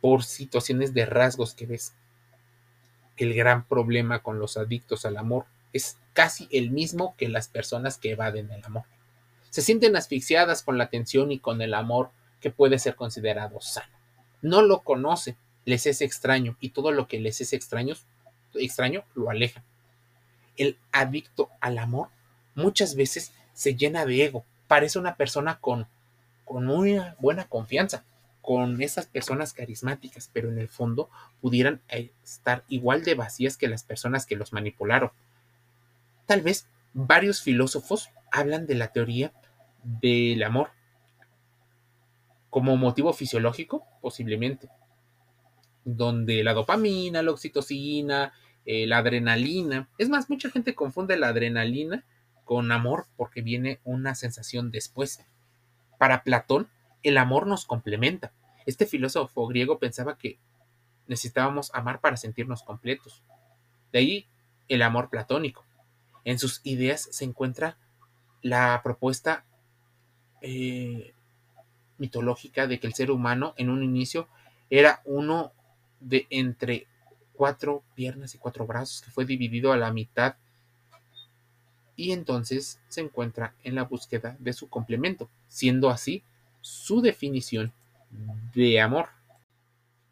Por 0.00 0.24
situaciones 0.24 0.92
de 0.92 1.06
rasgos 1.06 1.54
que 1.54 1.66
ves. 1.66 1.92
El 3.16 3.32
gran 3.32 3.64
problema 3.64 4.24
con 4.24 4.40
los 4.40 4.56
adictos 4.56 5.06
al 5.06 5.18
amor 5.18 5.46
es 5.72 5.98
casi 6.14 6.48
el 6.50 6.72
mismo 6.72 7.14
que 7.16 7.28
las 7.28 7.46
personas 7.46 7.96
que 7.96 8.10
evaden 8.10 8.50
el 8.50 8.64
amor. 8.64 8.86
Se 9.50 9.62
sienten 9.62 9.94
asfixiadas 9.94 10.64
con 10.64 10.78
la 10.78 10.84
atención 10.84 11.30
y 11.30 11.38
con 11.38 11.62
el 11.62 11.74
amor 11.74 12.10
que 12.44 12.50
puede 12.50 12.78
ser 12.78 12.94
considerado 12.94 13.58
sano. 13.62 13.90
No 14.42 14.60
lo 14.60 14.80
conoce, 14.80 15.34
les 15.64 15.86
es 15.86 16.02
extraño 16.02 16.58
y 16.60 16.68
todo 16.68 16.92
lo 16.92 17.08
que 17.08 17.18
les 17.18 17.40
es 17.40 17.54
extraño, 17.54 17.94
extraño 18.52 19.02
lo 19.14 19.30
aleja. 19.30 19.64
El 20.58 20.76
adicto 20.92 21.48
al 21.62 21.78
amor 21.78 22.08
muchas 22.54 22.96
veces 22.96 23.32
se 23.54 23.76
llena 23.76 24.04
de 24.04 24.26
ego, 24.26 24.44
parece 24.68 24.98
una 24.98 25.16
persona 25.16 25.58
con, 25.58 25.86
con 26.44 26.66
muy 26.66 27.00
buena 27.18 27.46
confianza, 27.46 28.04
con 28.42 28.82
esas 28.82 29.06
personas 29.06 29.54
carismáticas, 29.54 30.28
pero 30.30 30.50
en 30.50 30.58
el 30.58 30.68
fondo 30.68 31.08
pudieran 31.40 31.80
eh, 31.88 32.10
estar 32.22 32.62
igual 32.68 33.04
de 33.04 33.14
vacías 33.14 33.56
que 33.56 33.68
las 33.68 33.84
personas 33.84 34.26
que 34.26 34.36
los 34.36 34.52
manipularon. 34.52 35.12
Tal 36.26 36.42
vez 36.42 36.66
varios 36.92 37.40
filósofos 37.40 38.10
hablan 38.30 38.66
de 38.66 38.74
la 38.74 38.88
teoría 38.88 39.32
del 39.82 40.42
amor 40.42 40.72
como 42.54 42.76
motivo 42.76 43.12
fisiológico, 43.12 43.84
posiblemente, 44.00 44.68
donde 45.84 46.44
la 46.44 46.54
dopamina, 46.54 47.20
la 47.20 47.32
oxitocina, 47.32 48.32
eh, 48.64 48.86
la 48.86 48.98
adrenalina, 48.98 49.88
es 49.98 50.08
más, 50.08 50.30
mucha 50.30 50.50
gente 50.50 50.76
confunde 50.76 51.16
la 51.16 51.30
adrenalina 51.30 52.04
con 52.44 52.70
amor 52.70 53.06
porque 53.16 53.42
viene 53.42 53.80
una 53.82 54.14
sensación 54.14 54.70
después. 54.70 55.26
Para 55.98 56.22
Platón, 56.22 56.68
el 57.02 57.18
amor 57.18 57.48
nos 57.48 57.66
complementa. 57.66 58.32
Este 58.66 58.86
filósofo 58.86 59.48
griego 59.48 59.80
pensaba 59.80 60.16
que 60.16 60.38
necesitábamos 61.08 61.74
amar 61.74 62.00
para 62.00 62.16
sentirnos 62.16 62.62
completos. 62.62 63.24
De 63.90 63.98
ahí 63.98 64.26
el 64.68 64.82
amor 64.82 65.10
platónico. 65.10 65.64
En 66.22 66.38
sus 66.38 66.60
ideas 66.62 67.08
se 67.10 67.24
encuentra 67.24 67.78
la 68.42 68.80
propuesta 68.84 69.44
eh, 70.40 71.14
mitológica 71.98 72.66
de 72.66 72.78
que 72.78 72.86
el 72.86 72.94
ser 72.94 73.10
humano 73.10 73.54
en 73.56 73.70
un 73.70 73.82
inicio 73.82 74.28
era 74.70 75.00
uno 75.04 75.52
de 76.00 76.26
entre 76.30 76.86
cuatro 77.34 77.82
piernas 77.94 78.34
y 78.34 78.38
cuatro 78.38 78.66
brazos 78.66 79.02
que 79.02 79.10
fue 79.10 79.24
dividido 79.24 79.72
a 79.72 79.76
la 79.76 79.92
mitad 79.92 80.36
y 81.96 82.12
entonces 82.12 82.80
se 82.88 83.00
encuentra 83.02 83.54
en 83.62 83.74
la 83.74 83.84
búsqueda 83.84 84.36
de 84.40 84.52
su 84.52 84.68
complemento, 84.68 85.28
siendo 85.48 85.90
así 85.90 86.22
su 86.60 87.00
definición 87.00 87.72
de 88.54 88.80
amor. 88.80 89.10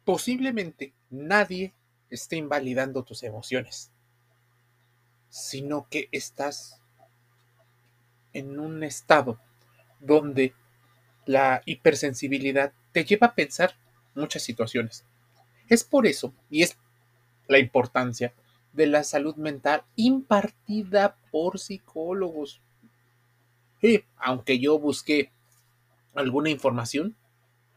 Posiblemente 0.05 0.93
nadie 1.09 1.73
esté 2.09 2.37
invalidando 2.37 3.03
tus 3.03 3.23
emociones, 3.23 3.91
sino 5.29 5.87
que 5.89 6.09
estás 6.11 6.79
en 8.33 8.59
un 8.59 8.83
estado 8.83 9.39
donde 9.99 10.53
la 11.25 11.61
hipersensibilidad 11.65 12.73
te 12.91 13.05
lleva 13.05 13.27
a 13.27 13.35
pensar 13.35 13.75
muchas 14.15 14.43
situaciones. 14.43 15.05
Es 15.67 15.83
por 15.83 16.05
eso, 16.05 16.33
y 16.49 16.63
es 16.63 16.77
la 17.47 17.59
importancia 17.59 18.33
de 18.73 18.87
la 18.87 19.03
salud 19.03 19.35
mental 19.35 19.83
impartida 19.95 21.17
por 21.31 21.59
psicólogos. 21.59 22.61
Aunque 24.17 24.59
yo 24.59 24.79
busqué 24.79 25.31
alguna 26.15 26.49
información, 26.49 27.15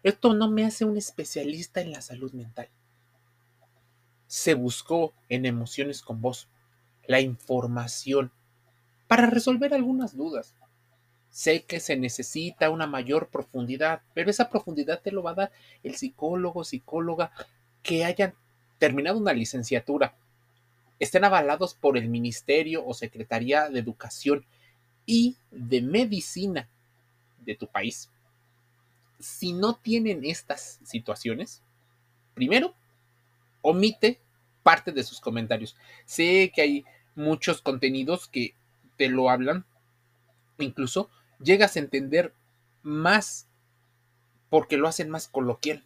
esto 0.02 0.34
no 0.34 0.50
me 0.50 0.64
hace 0.64 0.84
un 0.84 0.96
especialista 0.96 1.80
en 1.80 1.90
la 1.90 2.00
salud 2.00 2.32
mental. 2.32 2.68
Se 4.28 4.54
buscó 4.54 5.14
en 5.28 5.46
emociones 5.46 6.02
con 6.02 6.20
vos 6.20 6.48
la 7.06 7.20
información 7.20 8.30
para 9.08 9.26
resolver 9.26 9.74
algunas 9.74 10.16
dudas. 10.16 10.54
Sé 11.36 11.64
que 11.64 11.80
se 11.80 11.98
necesita 11.98 12.70
una 12.70 12.86
mayor 12.86 13.28
profundidad, 13.28 14.00
pero 14.14 14.30
esa 14.30 14.48
profundidad 14.48 15.02
te 15.02 15.12
lo 15.12 15.22
va 15.22 15.32
a 15.32 15.34
dar 15.34 15.52
el 15.82 15.94
psicólogo, 15.94 16.64
psicóloga 16.64 17.30
que 17.82 18.06
hayan 18.06 18.32
terminado 18.78 19.18
una 19.18 19.34
licenciatura, 19.34 20.14
estén 20.98 21.24
avalados 21.24 21.74
por 21.74 21.98
el 21.98 22.08
Ministerio 22.08 22.86
o 22.86 22.94
Secretaría 22.94 23.68
de 23.68 23.80
Educación 23.80 24.46
y 25.04 25.36
de 25.50 25.82
Medicina 25.82 26.70
de 27.44 27.54
tu 27.54 27.66
país. 27.66 28.08
Si 29.18 29.52
no 29.52 29.74
tienen 29.74 30.24
estas 30.24 30.80
situaciones, 30.84 31.60
primero, 32.32 32.72
omite 33.60 34.20
parte 34.62 34.90
de 34.90 35.04
sus 35.04 35.20
comentarios. 35.20 35.76
Sé 36.06 36.50
que 36.54 36.62
hay 36.62 36.84
muchos 37.14 37.60
contenidos 37.60 38.26
que 38.26 38.54
te 38.96 39.10
lo 39.10 39.28
hablan, 39.28 39.66
incluso 40.56 41.10
llegas 41.38 41.76
a 41.76 41.80
entender 41.80 42.32
más 42.82 43.46
porque 44.50 44.76
lo 44.76 44.88
hacen 44.88 45.10
más 45.10 45.28
coloquial. 45.28 45.84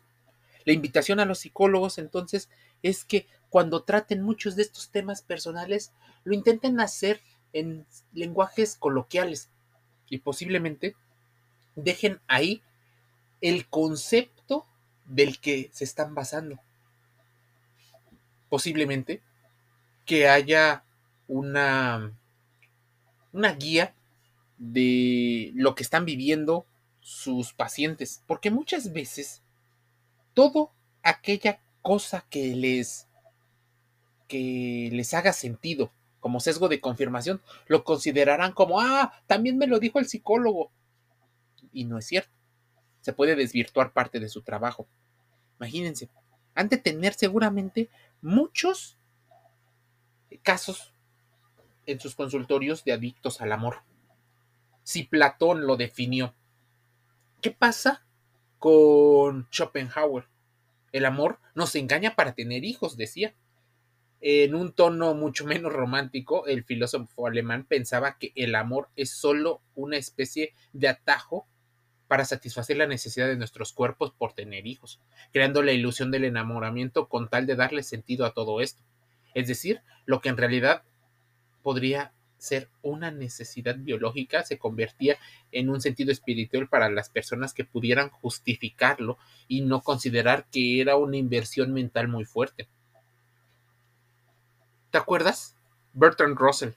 La 0.65 0.73
invitación 0.73 1.21
a 1.21 1.25
los 1.25 1.41
psicólogos 1.41 1.99
entonces 1.99 2.49
es 2.83 3.05
que 3.05 3.27
cuando 3.49 3.83
traten 3.83 4.23
muchos 4.23 4.57
de 4.57 4.63
estos 4.63 4.91
temas 4.91 5.23
personales, 5.23 5.93
lo 6.25 6.35
intenten 6.35 6.81
hacer 6.81 7.21
en 7.53 7.87
lenguajes 8.13 8.77
coloquiales 8.77 9.49
y 10.09 10.19
posiblemente 10.19 10.95
dejen 11.75 12.21
ahí 12.29 12.63
el 13.41 13.67
concepto 13.67 14.67
del 15.07 15.41
que 15.41 15.71
se 15.73 15.85
están 15.85 16.15
basando. 16.15 16.61
Posiblemente 18.49 19.21
que 20.07 20.29
haya 20.29 20.85
una, 21.29 22.13
una 23.33 23.53
guía 23.53 23.95
de 24.61 25.51
lo 25.55 25.75
que 25.75 25.83
están 25.83 26.05
viviendo 26.05 26.67
sus 27.01 27.55
pacientes, 27.55 28.23
porque 28.27 28.51
muchas 28.51 28.93
veces 28.93 29.43
todo 30.35 30.71
aquella 31.03 31.61
cosa 31.83 32.27
que 32.31 32.55
les 32.55 33.09
que 34.29 34.91
les 34.93 35.13
haga 35.15 35.33
sentido 35.33 35.91
como 36.21 36.39
sesgo 36.39 36.69
de 36.69 36.81
confirmación, 36.81 37.43
lo 37.67 37.83
considerarán 37.83 38.53
como, 38.53 38.81
ah, 38.81 39.13
también 39.27 39.59
me 39.59 39.67
lo 39.67 39.81
dijo 39.81 39.99
el 39.99 40.07
psicólogo. 40.07 40.71
Y 41.73 41.87
no 41.87 41.99
es 41.99 42.07
cierto. 42.07 42.31
Se 43.01 43.13
puede 43.13 43.35
desvirtuar 43.35 43.93
parte 43.93 44.21
de 44.21 44.29
su 44.29 44.43
trabajo. 44.43 44.87
Imagínense, 45.59 46.11
han 46.55 46.69
de 46.69 46.77
tener 46.77 47.15
seguramente 47.15 47.89
muchos 48.21 48.99
casos 50.43 50.93
en 51.87 51.99
sus 51.99 52.15
consultorios 52.15 52.85
de 52.85 52.93
adictos 52.93 53.41
al 53.41 53.53
amor. 53.53 53.79
Si 54.91 55.05
Platón 55.05 55.69
lo 55.69 55.77
definió, 55.77 56.35
¿qué 57.41 57.53
pasa 57.53 58.05
con 58.59 59.47
Schopenhauer? 59.53 60.25
El 60.91 61.05
amor 61.05 61.39
nos 61.55 61.77
engaña 61.77 62.17
para 62.17 62.35
tener 62.35 62.65
hijos, 62.65 62.97
decía. 62.97 63.33
En 64.21 64.57
un 64.57 64.73
tono 64.73 65.15
mucho 65.15 65.47
menos 65.47 65.73
romántico, 65.73 66.45
el 66.49 66.65
filósofo 66.65 67.29
alemán 67.29 67.67
pensaba 67.67 68.19
que 68.19 68.33
el 68.35 68.57
amor 68.57 68.89
es 68.97 69.11
solo 69.11 69.63
una 69.77 69.97
especie 69.97 70.55
de 70.73 70.89
atajo 70.89 71.47
para 72.09 72.25
satisfacer 72.25 72.77
la 72.77 72.89
necesidad 72.89 73.29
de 73.29 73.37
nuestros 73.37 73.73
cuerpos 73.73 74.13
por 74.19 74.33
tener 74.33 74.67
hijos, 74.67 74.99
creando 75.33 75.63
la 75.63 75.71
ilusión 75.71 76.11
del 76.11 76.25
enamoramiento 76.25 77.09
con 77.09 77.29
tal 77.29 77.47
de 77.47 77.55
darle 77.55 77.85
sentido 77.85 78.27
a 78.27 78.35
todo 78.35 78.61
esto. 78.61 78.83
Es 79.35 79.47
decir, 79.47 79.83
lo 80.05 80.21
que 80.21 80.31
en 80.31 80.37
realidad 80.37 80.83
podría 81.63 82.13
ser 82.41 82.69
una 82.83 83.11
necesidad 83.11 83.77
biológica 83.77 84.43
se 84.43 84.59
convertía 84.59 85.19
en 85.53 85.69
un 85.69 85.81
sentido 85.81 86.11
espiritual 86.11 86.69
para 86.69 86.89
las 86.89 87.11
personas 87.11 87.53
que 87.53 87.65
pudieran 87.65 88.09
justificarlo 88.09 89.19
y 89.47 89.61
no 89.61 89.83
considerar 89.83 90.47
que 90.51 90.81
era 90.81 90.97
una 90.97 91.19
inversión 91.19 91.73
mental 91.73 92.09
muy 92.09 92.25
fuerte. 92.25 92.67
¿Te 94.91 94.99
acuerdas? 94.99 95.55
Bertrand 95.93 96.37
Russell, 96.37 96.71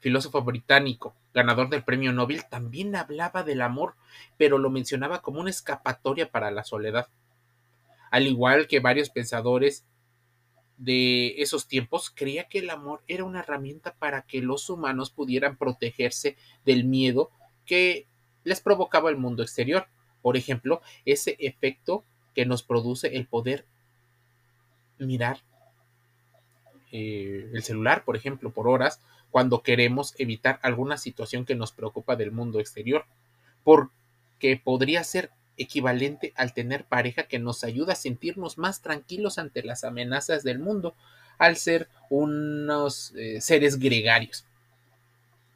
filósofo 0.00 0.42
británico, 0.42 1.14
ganador 1.34 1.68
del 1.68 1.84
premio 1.84 2.12
Nobel, 2.12 2.44
también 2.48 2.96
hablaba 2.96 3.42
del 3.42 3.60
amor, 3.60 3.94
pero 4.38 4.58
lo 4.58 4.70
mencionaba 4.70 5.20
como 5.20 5.40
una 5.40 5.50
escapatoria 5.50 6.30
para 6.30 6.50
la 6.50 6.64
soledad. 6.64 7.08
Al 8.10 8.26
igual 8.26 8.66
que 8.68 8.80
varios 8.80 9.10
pensadores 9.10 9.84
de 10.76 11.40
esos 11.40 11.68
tiempos 11.68 12.10
creía 12.10 12.44
que 12.44 12.58
el 12.58 12.70
amor 12.70 13.02
era 13.06 13.24
una 13.24 13.40
herramienta 13.40 13.94
para 13.94 14.22
que 14.22 14.40
los 14.40 14.68
humanos 14.70 15.10
pudieran 15.10 15.56
protegerse 15.56 16.36
del 16.64 16.84
miedo 16.84 17.30
que 17.64 18.06
les 18.42 18.60
provocaba 18.60 19.10
el 19.10 19.16
mundo 19.16 19.42
exterior. 19.42 19.86
Por 20.22 20.36
ejemplo, 20.36 20.80
ese 21.04 21.36
efecto 21.38 22.04
que 22.34 22.46
nos 22.46 22.62
produce 22.62 23.16
el 23.16 23.26
poder 23.26 23.64
mirar 24.98 25.40
eh, 26.92 27.50
el 27.52 27.62
celular, 27.62 28.04
por 28.04 28.16
ejemplo, 28.16 28.50
por 28.50 28.68
horas, 28.68 29.00
cuando 29.30 29.62
queremos 29.62 30.14
evitar 30.18 30.60
alguna 30.62 30.96
situación 30.96 31.44
que 31.44 31.56
nos 31.56 31.72
preocupa 31.72 32.14
del 32.16 32.30
mundo 32.30 32.60
exterior, 32.60 33.04
porque 33.64 34.60
podría 34.62 35.02
ser 35.02 35.30
equivalente 35.56 36.32
al 36.36 36.52
tener 36.52 36.84
pareja 36.84 37.24
que 37.24 37.38
nos 37.38 37.64
ayuda 37.64 37.92
a 37.92 37.96
sentirnos 37.96 38.58
más 38.58 38.82
tranquilos 38.82 39.38
ante 39.38 39.62
las 39.62 39.84
amenazas 39.84 40.42
del 40.42 40.58
mundo, 40.58 40.94
al 41.38 41.56
ser 41.56 41.88
unos 42.10 43.12
eh, 43.16 43.40
seres 43.40 43.78
gregarios, 43.78 44.44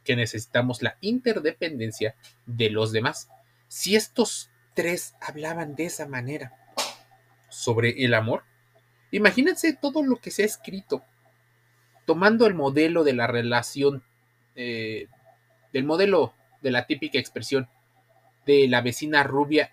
que 0.05 0.17
necesitamos 0.17 0.83
la 0.83 0.97
interdependencia 1.01 2.15
de 2.47 2.71
los 2.71 2.93
demás. 2.93 3.29
Si 3.69 3.97
estos 3.97 4.51
tres 4.75 5.15
hablaban 5.21 5.75
de 5.75 5.87
esa 5.87 6.07
manera 6.07 6.53
sobre 7.49 8.05
el 8.05 8.15
amor, 8.15 8.45
imagínense 9.11 9.73
todo 9.75 10.03
lo 10.03 10.17
que 10.17 10.31
se 10.31 10.43
ha 10.43 10.47
escrito, 10.47 11.03
tomando 12.07 12.47
el 12.47 12.55
modelo 12.55 13.05
de 13.05 13.13
la 13.13 13.27
relación, 13.27 14.03
eh, 14.55 15.09
del 15.73 15.85
modelo 15.85 16.35
de 16.63 16.71
la 16.71 16.87
típica 16.87 17.19
expresión 17.19 17.69
de 18.47 18.67
la 18.67 18.81
vecina 18.81 19.23
rubia 19.23 19.71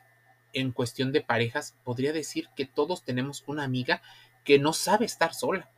en 0.56 0.72
cuestión 0.72 1.12
de 1.12 1.22
parejas, 1.22 1.76
podría 1.84 2.14
decir 2.14 2.50
que 2.56 2.66
todos 2.66 3.04
tenemos 3.04 3.44
una 3.46 3.64
amiga 3.64 4.02
que 4.44 4.58
no 4.58 4.74
sabe 4.74 5.06
estar 5.06 5.34
sola. 5.34 5.70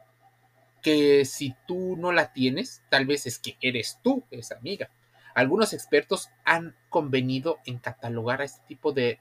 Que 0.81 1.25
si 1.25 1.55
tú 1.67 1.97
no 1.97 2.11
la 2.11 2.31
tienes, 2.31 2.83
tal 2.89 3.05
vez 3.05 3.25
es 3.25 3.39
que 3.39 3.57
eres 3.59 3.99
tú 4.03 4.23
esa 4.31 4.55
amiga. 4.55 4.89
Algunos 5.35 5.73
expertos 5.73 6.29
han 6.45 6.75
convenido 6.89 7.57
en 7.65 7.79
catalogar 7.79 8.41
a 8.41 8.45
este 8.45 8.61
tipo 8.67 8.93
de 8.93 9.19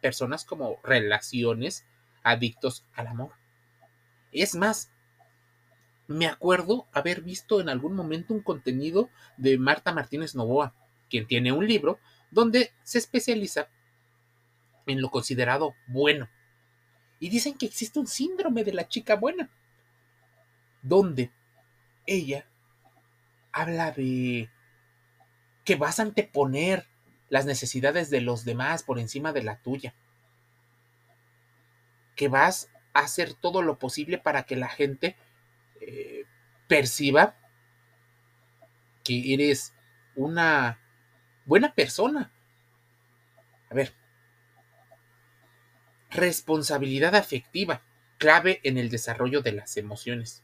personas 0.00 0.44
como 0.44 0.78
relaciones 0.82 1.86
adictos 2.22 2.84
al 2.94 3.06
amor. 3.06 3.32
Es 4.32 4.54
más, 4.54 4.90
me 6.08 6.26
acuerdo 6.26 6.86
haber 6.92 7.22
visto 7.22 7.60
en 7.60 7.68
algún 7.68 7.94
momento 7.94 8.34
un 8.34 8.42
contenido 8.42 9.10
de 9.36 9.58
Marta 9.58 9.92
Martínez 9.92 10.34
Novoa, 10.34 10.74
quien 11.08 11.26
tiene 11.26 11.52
un 11.52 11.66
libro 11.66 11.98
donde 12.30 12.72
se 12.82 12.98
especializa 12.98 13.68
en 14.86 15.00
lo 15.00 15.10
considerado 15.10 15.74
bueno. 15.86 16.28
Y 17.18 17.28
dicen 17.28 17.56
que 17.56 17.66
existe 17.66 17.98
un 17.98 18.06
síndrome 18.06 18.64
de 18.64 18.72
la 18.72 18.88
chica 18.88 19.16
buena, 19.16 19.50
donde 20.82 21.30
ella 22.06 22.46
habla 23.52 23.90
de 23.90 24.50
que 25.64 25.76
vas 25.76 25.98
a 25.98 26.02
anteponer 26.02 26.86
las 27.28 27.46
necesidades 27.46 28.10
de 28.10 28.20
los 28.20 28.44
demás 28.44 28.82
por 28.82 28.98
encima 28.98 29.32
de 29.32 29.42
la 29.42 29.58
tuya, 29.58 29.94
que 32.14 32.28
vas 32.28 32.70
a 32.92 33.00
hacer 33.00 33.34
todo 33.34 33.62
lo 33.62 33.78
posible 33.78 34.18
para 34.18 34.44
que 34.44 34.56
la 34.56 34.68
gente 34.68 35.16
eh, 35.80 36.24
perciba 36.68 37.36
que 39.02 39.34
eres 39.34 39.74
una 40.14 40.80
buena 41.44 41.74
persona. 41.74 42.32
A 43.70 43.74
ver, 43.74 43.92
Responsabilidad 46.16 47.14
afectiva, 47.14 47.82
clave 48.16 48.60
en 48.62 48.78
el 48.78 48.88
desarrollo 48.88 49.42
de 49.42 49.52
las 49.52 49.76
emociones. 49.76 50.42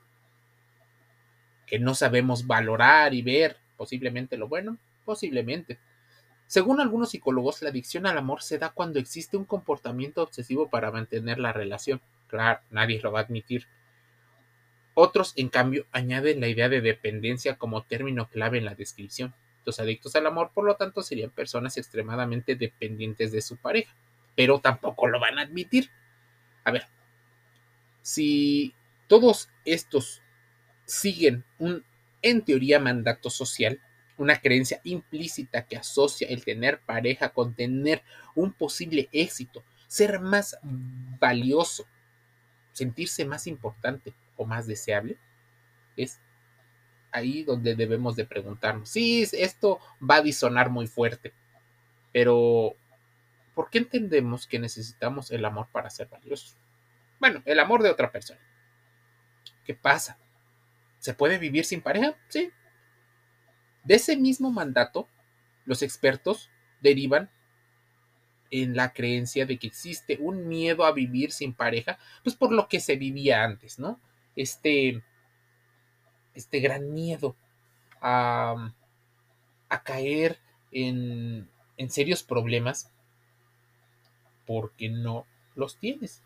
Que 1.67 1.79
no 1.79 1.95
sabemos 1.95 2.47
valorar 2.47 3.15
y 3.15 3.23
ver 3.23 3.57
posiblemente 3.79 4.37
lo 4.37 4.49
bueno, 4.49 4.77
posiblemente. 5.07 5.79
Según 6.47 6.83
algunos 6.83 7.13
psicólogos, 7.13 7.63
la 7.63 7.71
adicción 7.71 8.07
al 8.07 8.19
amor 8.19 8.43
se 8.43 8.59
da 8.59 8.69
cuando 8.69 8.99
existe 8.99 9.39
un 9.39 9.47
comportamiento 9.47 10.23
obsesivo 10.23 10.69
para 10.69 10.91
mantener 10.91 11.39
la 11.39 11.55
relación. 11.55 12.03
Claro, 12.27 12.61
nadie 12.69 13.01
lo 13.01 13.11
va 13.11 13.21
a 13.21 13.23
admitir. 13.23 13.67
Otros, 14.93 15.33
en 15.37 15.49
cambio, 15.49 15.87
añaden 15.91 16.43
la 16.43 16.49
idea 16.49 16.69
de 16.69 16.83
dependencia 16.83 17.57
como 17.57 17.83
término 17.83 18.29
clave 18.29 18.59
en 18.59 18.67
la 18.67 18.75
descripción. 18.75 19.33
Los 19.65 19.81
adictos 19.81 20.15
al 20.17 20.27
amor, 20.27 20.51
por 20.53 20.67
lo 20.67 20.77
tanto, 20.77 21.03
serían 21.03 21.31
personas 21.31 21.79
extremadamente 21.79 22.57
dependientes 22.57 23.33
de 23.33 23.41
su 23.41 23.57
pareja, 23.57 23.95
pero 24.37 24.61
tampoco 24.61 25.07
lo 25.07 25.21
van 25.21 25.39
a 25.39 25.43
admitir. 25.43 25.91
A 26.65 26.71
ver, 26.71 26.87
si 28.03 28.75
todos 29.07 29.49
estos 29.65 30.23
siguen 30.85 31.45
un, 31.59 31.85
en 32.23 32.43
teoría, 32.43 32.79
mandato 32.79 33.31
social, 33.31 33.81
una 34.17 34.41
creencia 34.41 34.81
implícita 34.85 35.67
que 35.67 35.77
asocia 35.77 36.29
el 36.29 36.45
tener 36.45 36.81
pareja 36.81 37.31
con 37.31 37.55
tener 37.55 38.03
un 38.35 38.53
posible 38.53 39.09
éxito, 39.13 39.65
ser 39.87 40.21
más 40.21 40.59
valioso, 41.19 41.87
sentirse 42.73 43.25
más 43.25 43.47
importante 43.47 44.15
o 44.37 44.45
más 44.47 44.67
deseable, 44.67 45.19
es 45.97 46.21
ahí 47.11 47.43
donde 47.43 47.75
debemos 47.75 48.17
de 48.17 48.25
preguntarnos. 48.25 48.89
Sí, 48.89 49.27
esto 49.33 49.79
va 50.01 50.17
a 50.17 50.23
disonar 50.23 50.71
muy 50.71 50.87
fuerte, 50.87 51.33
pero 52.13 52.75
¿por 53.55 53.71
qué 53.71 53.79
entendemos 53.79 54.47
que 54.47 54.59
necesitamos 54.59 55.31
el 55.31 55.45
amor 55.45 55.69
para 55.73 55.91
ser 55.91 56.09
valiosos? 56.09 56.57
Bueno, 57.21 57.43
el 57.45 57.59
amor 57.59 57.83
de 57.83 57.91
otra 57.91 58.11
persona. 58.11 58.41
¿Qué 59.65 59.75
pasa? 59.75 60.19
¿Se 60.99 61.15
puede 61.15 61.39
vivir 61.39 61.65
sin 61.65 61.81
pareja? 61.81 62.17
Sí. 62.29 62.51
De 63.85 63.95
ese 63.95 64.17
mismo 64.17 64.51
mandato, 64.51 65.09
los 65.65 65.83
expertos 65.83 66.51
derivan 66.81 67.31
en 68.51 68.77
la 68.77 68.93
creencia 68.93 69.47
de 69.47 69.59
que 69.59 69.67
existe 69.67 70.19
un 70.21 70.47
miedo 70.47 70.85
a 70.85 70.93
vivir 70.93 71.33
sin 71.33 71.55
pareja, 71.55 71.99
pues 72.23 72.37
por 72.37 72.53
lo 72.53 72.69
que 72.69 72.81
se 72.81 72.97
vivía 72.97 73.45
antes, 73.45 73.79
¿no? 73.79 73.99
Este, 74.37 75.03
este 76.35 76.61
gran 76.61 76.93
miedo 76.93 77.37
a, 78.01 78.73
caer 79.85 80.39
en 80.71 81.49
serios 81.89 82.23
problemas 82.23 82.93
porque 84.53 84.91
no 84.91 85.25
los 85.55 85.79
tienes, 85.79 86.21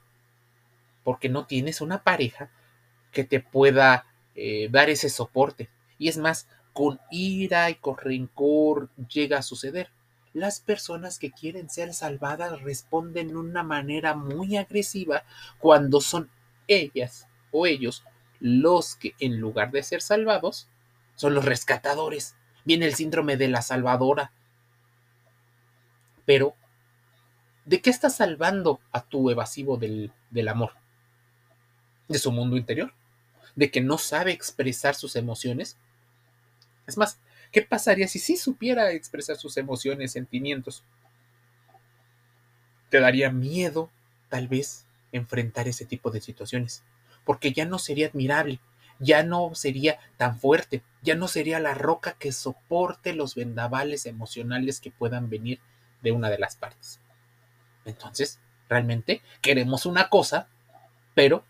porque 1.05 1.29
no 1.29 1.47
tienes 1.47 1.81
una 1.81 2.03
pareja 2.03 2.51
que 3.13 3.23
te 3.23 3.39
pueda 3.39 4.05
eh, 4.35 4.69
dar 4.69 4.91
ese 4.91 5.11
soporte. 5.11 5.71
Y 5.97 6.09
es 6.09 6.19
más, 6.19 6.49
con 6.73 6.99
ira 7.09 7.71
y 7.71 7.77
con 7.77 7.97
rencor 7.97 8.91
llega 9.09 9.39
a 9.39 9.43
suceder. 9.43 9.91
Las 10.33 10.59
personas 10.59 11.21
que 11.21 11.31
quieren 11.31 11.71
ser 11.71 11.95
salvadas 11.95 12.61
responden 12.63 13.29
de 13.29 13.37
una 13.37 13.63
manera 13.63 14.17
muy 14.17 14.57
agresiva 14.57 15.23
cuando 15.61 16.01
son 16.01 16.29
ellas 16.67 17.29
o 17.53 17.65
ellos 17.65 18.03
los 18.41 18.97
que 18.97 19.15
en 19.21 19.39
lugar 19.39 19.71
de 19.71 19.85
ser 19.85 20.03
salvados 20.03 20.69
son 21.15 21.33
los 21.33 21.45
rescatadores. 21.45 22.35
Viene 22.65 22.87
el 22.87 22.97
síndrome 22.97 23.37
de 23.37 23.47
la 23.47 23.63
salvadora. 23.63 24.33
Pero, 26.25 26.57
¿de 27.67 27.83
qué 27.83 27.91
estás 27.91 28.17
salvando 28.17 28.81
a 28.93 29.03
tu 29.05 29.29
evasivo 29.29 29.77
del, 29.77 30.13
del 30.31 30.49
amor? 30.49 30.73
¿De 32.09 32.19
su 32.19 32.33
mundo 32.33 32.57
interior? 32.57 32.95
¿De 33.57 33.71
que 33.71 33.81
no 33.81 33.99
sabe 33.99 34.33
expresar 34.33 34.95
sus 34.95 35.17
emociones? 35.17 35.77
Es 36.87 36.97
más, 36.97 37.19
¿qué 37.51 37.63
pasaría 37.63 38.07
si 38.07 38.21
sí 38.21 38.37
supiera 38.37 38.93
expresar 38.93 39.37
sus 39.37 39.57
emociones, 39.57 40.13
sentimientos? 40.13 40.85
Te 42.89 43.01
daría 43.01 43.31
miedo, 43.31 43.91
tal 44.29 44.47
vez, 44.47 44.87
enfrentar 45.11 45.67
ese 45.67 45.85
tipo 45.85 46.13
de 46.13 46.21
situaciones, 46.21 46.85
porque 47.25 47.53
ya 47.53 47.65
no 47.65 47.81
sería 47.81 48.07
admirable, 48.07 48.61
ya 49.01 49.25
no 49.25 49.53
sería 49.57 49.99
tan 50.17 50.39
fuerte, 50.39 50.83
ya 51.03 51.17
no 51.17 51.27
sería 51.27 51.59
la 51.59 51.75
roca 51.75 52.13
que 52.13 52.31
soporte 52.31 53.13
los 53.13 53.35
vendavales 53.35 54.07
emocionales 54.07 54.81
que 54.81 54.93
puedan 54.93 55.29
venir 55.29 55.59
de 56.03 56.13
una 56.13 56.31
de 56.31 56.39
las 56.39 56.55
partes. 56.55 57.01
Entonces, 57.87 58.41
realmente 58.69 59.23
queremos 59.41 59.87
una 59.87 60.09
cosa, 60.09 60.49
pero 61.15 61.45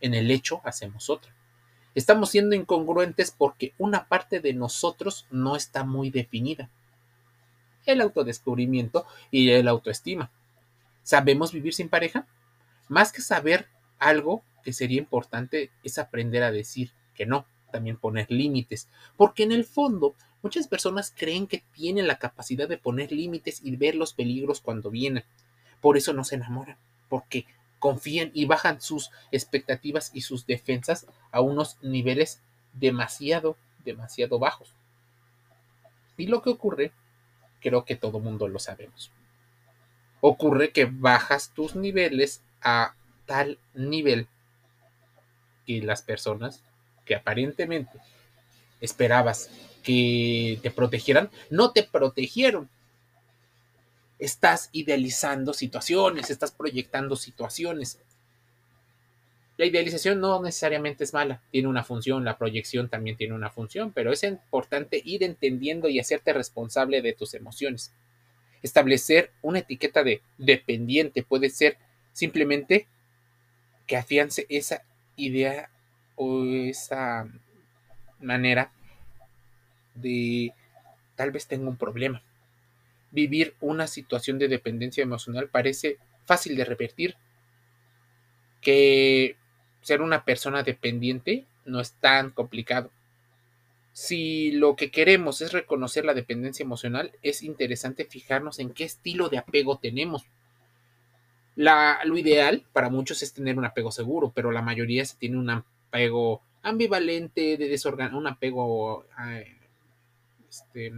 en 0.00 0.14
el 0.14 0.30
hecho 0.30 0.62
hacemos 0.64 1.10
otra. 1.10 1.34
Estamos 1.94 2.30
siendo 2.30 2.54
incongruentes 2.54 3.32
porque 3.36 3.74
una 3.76 4.08
parte 4.08 4.40
de 4.40 4.54
nosotros 4.54 5.26
no 5.30 5.56
está 5.56 5.84
muy 5.84 6.10
definida. 6.10 6.70
El 7.84 8.00
autodescubrimiento 8.00 9.06
y 9.30 9.50
el 9.50 9.68
autoestima. 9.68 10.30
¿Sabemos 11.02 11.52
vivir 11.52 11.74
sin 11.74 11.88
pareja? 11.88 12.26
Más 12.88 13.12
que 13.12 13.22
saber 13.22 13.68
algo 13.98 14.44
que 14.62 14.72
sería 14.72 14.98
importante 14.98 15.70
es 15.82 15.98
aprender 15.98 16.42
a 16.42 16.52
decir 16.52 16.92
que 17.14 17.26
no, 17.26 17.46
también 17.72 17.96
poner 17.96 18.30
límites, 18.30 18.88
porque 19.16 19.42
en 19.42 19.52
el 19.52 19.64
fondo 19.64 20.14
muchas 20.42 20.68
personas 20.68 21.12
creen 21.16 21.46
que 21.46 21.64
tienen 21.72 22.06
la 22.06 22.18
capacidad 22.18 22.68
de 22.68 22.78
poner 22.78 23.12
límites 23.12 23.60
y 23.62 23.76
ver 23.76 23.94
los 23.94 24.14
peligros 24.14 24.60
cuando 24.60 24.90
vienen. 24.90 25.24
Por 25.80 25.96
eso 25.96 26.12
no 26.12 26.24
se 26.24 26.36
enamoran, 26.36 26.76
porque 27.08 27.46
confían 27.78 28.30
y 28.34 28.44
bajan 28.44 28.80
sus 28.80 29.10
expectativas 29.32 30.10
y 30.14 30.20
sus 30.20 30.46
defensas 30.46 31.06
a 31.32 31.40
unos 31.40 31.78
niveles 31.82 32.40
demasiado, 32.74 33.56
demasiado 33.84 34.38
bajos. 34.38 34.74
Y 36.16 36.26
lo 36.26 36.42
que 36.42 36.50
ocurre, 36.50 36.92
creo 37.60 37.84
que 37.84 37.96
todo 37.96 38.20
mundo 38.20 38.46
lo 38.46 38.58
sabemos. 38.58 39.10
Ocurre 40.20 40.70
que 40.70 40.84
bajas 40.84 41.52
tus 41.54 41.74
niveles 41.74 42.42
a 42.60 42.94
tal 43.24 43.58
nivel 43.74 44.28
que 45.66 45.80
las 45.80 46.02
personas 46.02 46.62
que 47.06 47.14
aparentemente 47.14 47.98
esperabas 48.80 49.50
que 49.82 50.58
te 50.62 50.70
protegieran, 50.70 51.30
no 51.48 51.72
te 51.72 51.82
protegieron 51.82 52.68
estás 54.20 54.68
idealizando 54.72 55.54
situaciones, 55.54 56.30
estás 56.30 56.52
proyectando 56.52 57.16
situaciones. 57.16 57.98
La 59.56 59.64
idealización 59.64 60.20
no 60.20 60.40
necesariamente 60.42 61.04
es 61.04 61.12
mala, 61.12 61.42
tiene 61.50 61.68
una 61.68 61.84
función, 61.84 62.24
la 62.24 62.38
proyección 62.38 62.88
también 62.88 63.16
tiene 63.16 63.34
una 63.34 63.50
función, 63.50 63.92
pero 63.92 64.12
es 64.12 64.22
importante 64.22 65.02
ir 65.04 65.22
entendiendo 65.22 65.88
y 65.88 65.98
hacerte 65.98 66.32
responsable 66.32 67.02
de 67.02 67.14
tus 67.14 67.34
emociones. 67.34 67.92
Establecer 68.62 69.32
una 69.42 69.60
etiqueta 69.60 70.02
de 70.02 70.22
dependiente 70.38 71.22
puede 71.22 71.48
ser 71.48 71.78
simplemente 72.12 72.86
que 73.86 73.96
afiance 73.96 74.46
esa 74.50 74.82
idea 75.16 75.70
o 76.16 76.44
esa 76.44 77.26
manera 78.18 78.70
de 79.94 80.52
tal 81.16 81.30
vez 81.32 81.46
tengo 81.46 81.68
un 81.70 81.76
problema 81.76 82.22
vivir 83.10 83.54
una 83.60 83.86
situación 83.86 84.38
de 84.38 84.48
dependencia 84.48 85.02
emocional 85.02 85.48
parece 85.48 85.98
fácil 86.24 86.56
de 86.56 86.64
revertir, 86.64 87.16
que 88.60 89.36
ser 89.82 90.02
una 90.02 90.24
persona 90.24 90.62
dependiente 90.62 91.46
no 91.64 91.80
es 91.80 91.92
tan 91.92 92.30
complicado. 92.30 92.90
Si 93.92 94.52
lo 94.52 94.76
que 94.76 94.90
queremos 94.90 95.40
es 95.40 95.52
reconocer 95.52 96.04
la 96.04 96.14
dependencia 96.14 96.62
emocional, 96.62 97.12
es 97.22 97.42
interesante 97.42 98.04
fijarnos 98.04 98.58
en 98.58 98.70
qué 98.70 98.84
estilo 98.84 99.28
de 99.28 99.38
apego 99.38 99.78
tenemos. 99.78 100.24
La, 101.56 101.98
lo 102.04 102.16
ideal 102.16 102.64
para 102.72 102.88
muchos 102.88 103.22
es 103.22 103.32
tener 103.32 103.58
un 103.58 103.64
apego 103.64 103.90
seguro, 103.90 104.32
pero 104.34 104.52
la 104.52 104.62
mayoría 104.62 105.04
se 105.04 105.16
tiene 105.16 105.38
un 105.38 105.50
apego 105.50 106.40
ambivalente, 106.62 107.56
de 107.56 107.68
desorgan 107.68 108.14
un 108.14 108.26
apego 108.26 109.04
este, 110.48 110.92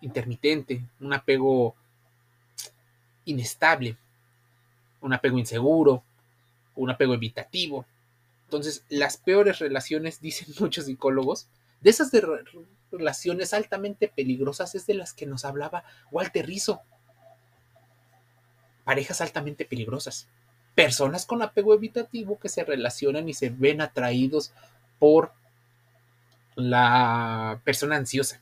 intermitente, 0.00 0.82
un 1.00 1.12
apego 1.12 1.74
inestable, 3.24 3.96
un 5.00 5.12
apego 5.12 5.38
inseguro, 5.38 6.02
un 6.74 6.90
apego 6.90 7.14
evitativo. 7.14 7.86
Entonces, 8.44 8.84
las 8.88 9.16
peores 9.16 9.58
relaciones, 9.58 10.20
dicen 10.22 10.48
muchos 10.58 10.86
psicólogos, 10.86 11.48
de 11.80 11.90
esas 11.90 12.10
relaciones 12.90 13.52
altamente 13.52 14.08
peligrosas 14.08 14.74
es 14.74 14.86
de 14.86 14.94
las 14.94 15.12
que 15.12 15.26
nos 15.26 15.44
hablaba 15.44 15.84
Walter 16.10 16.46
Rizzo. 16.46 16.80
Parejas 18.84 19.20
altamente 19.20 19.64
peligrosas. 19.64 20.28
Personas 20.74 21.26
con 21.26 21.42
apego 21.42 21.74
evitativo 21.74 22.38
que 22.38 22.48
se 22.48 22.64
relacionan 22.64 23.28
y 23.28 23.34
se 23.34 23.50
ven 23.50 23.80
atraídos 23.80 24.52
por 24.98 25.32
la 26.54 27.60
persona 27.64 27.96
ansiosa. 27.96 28.40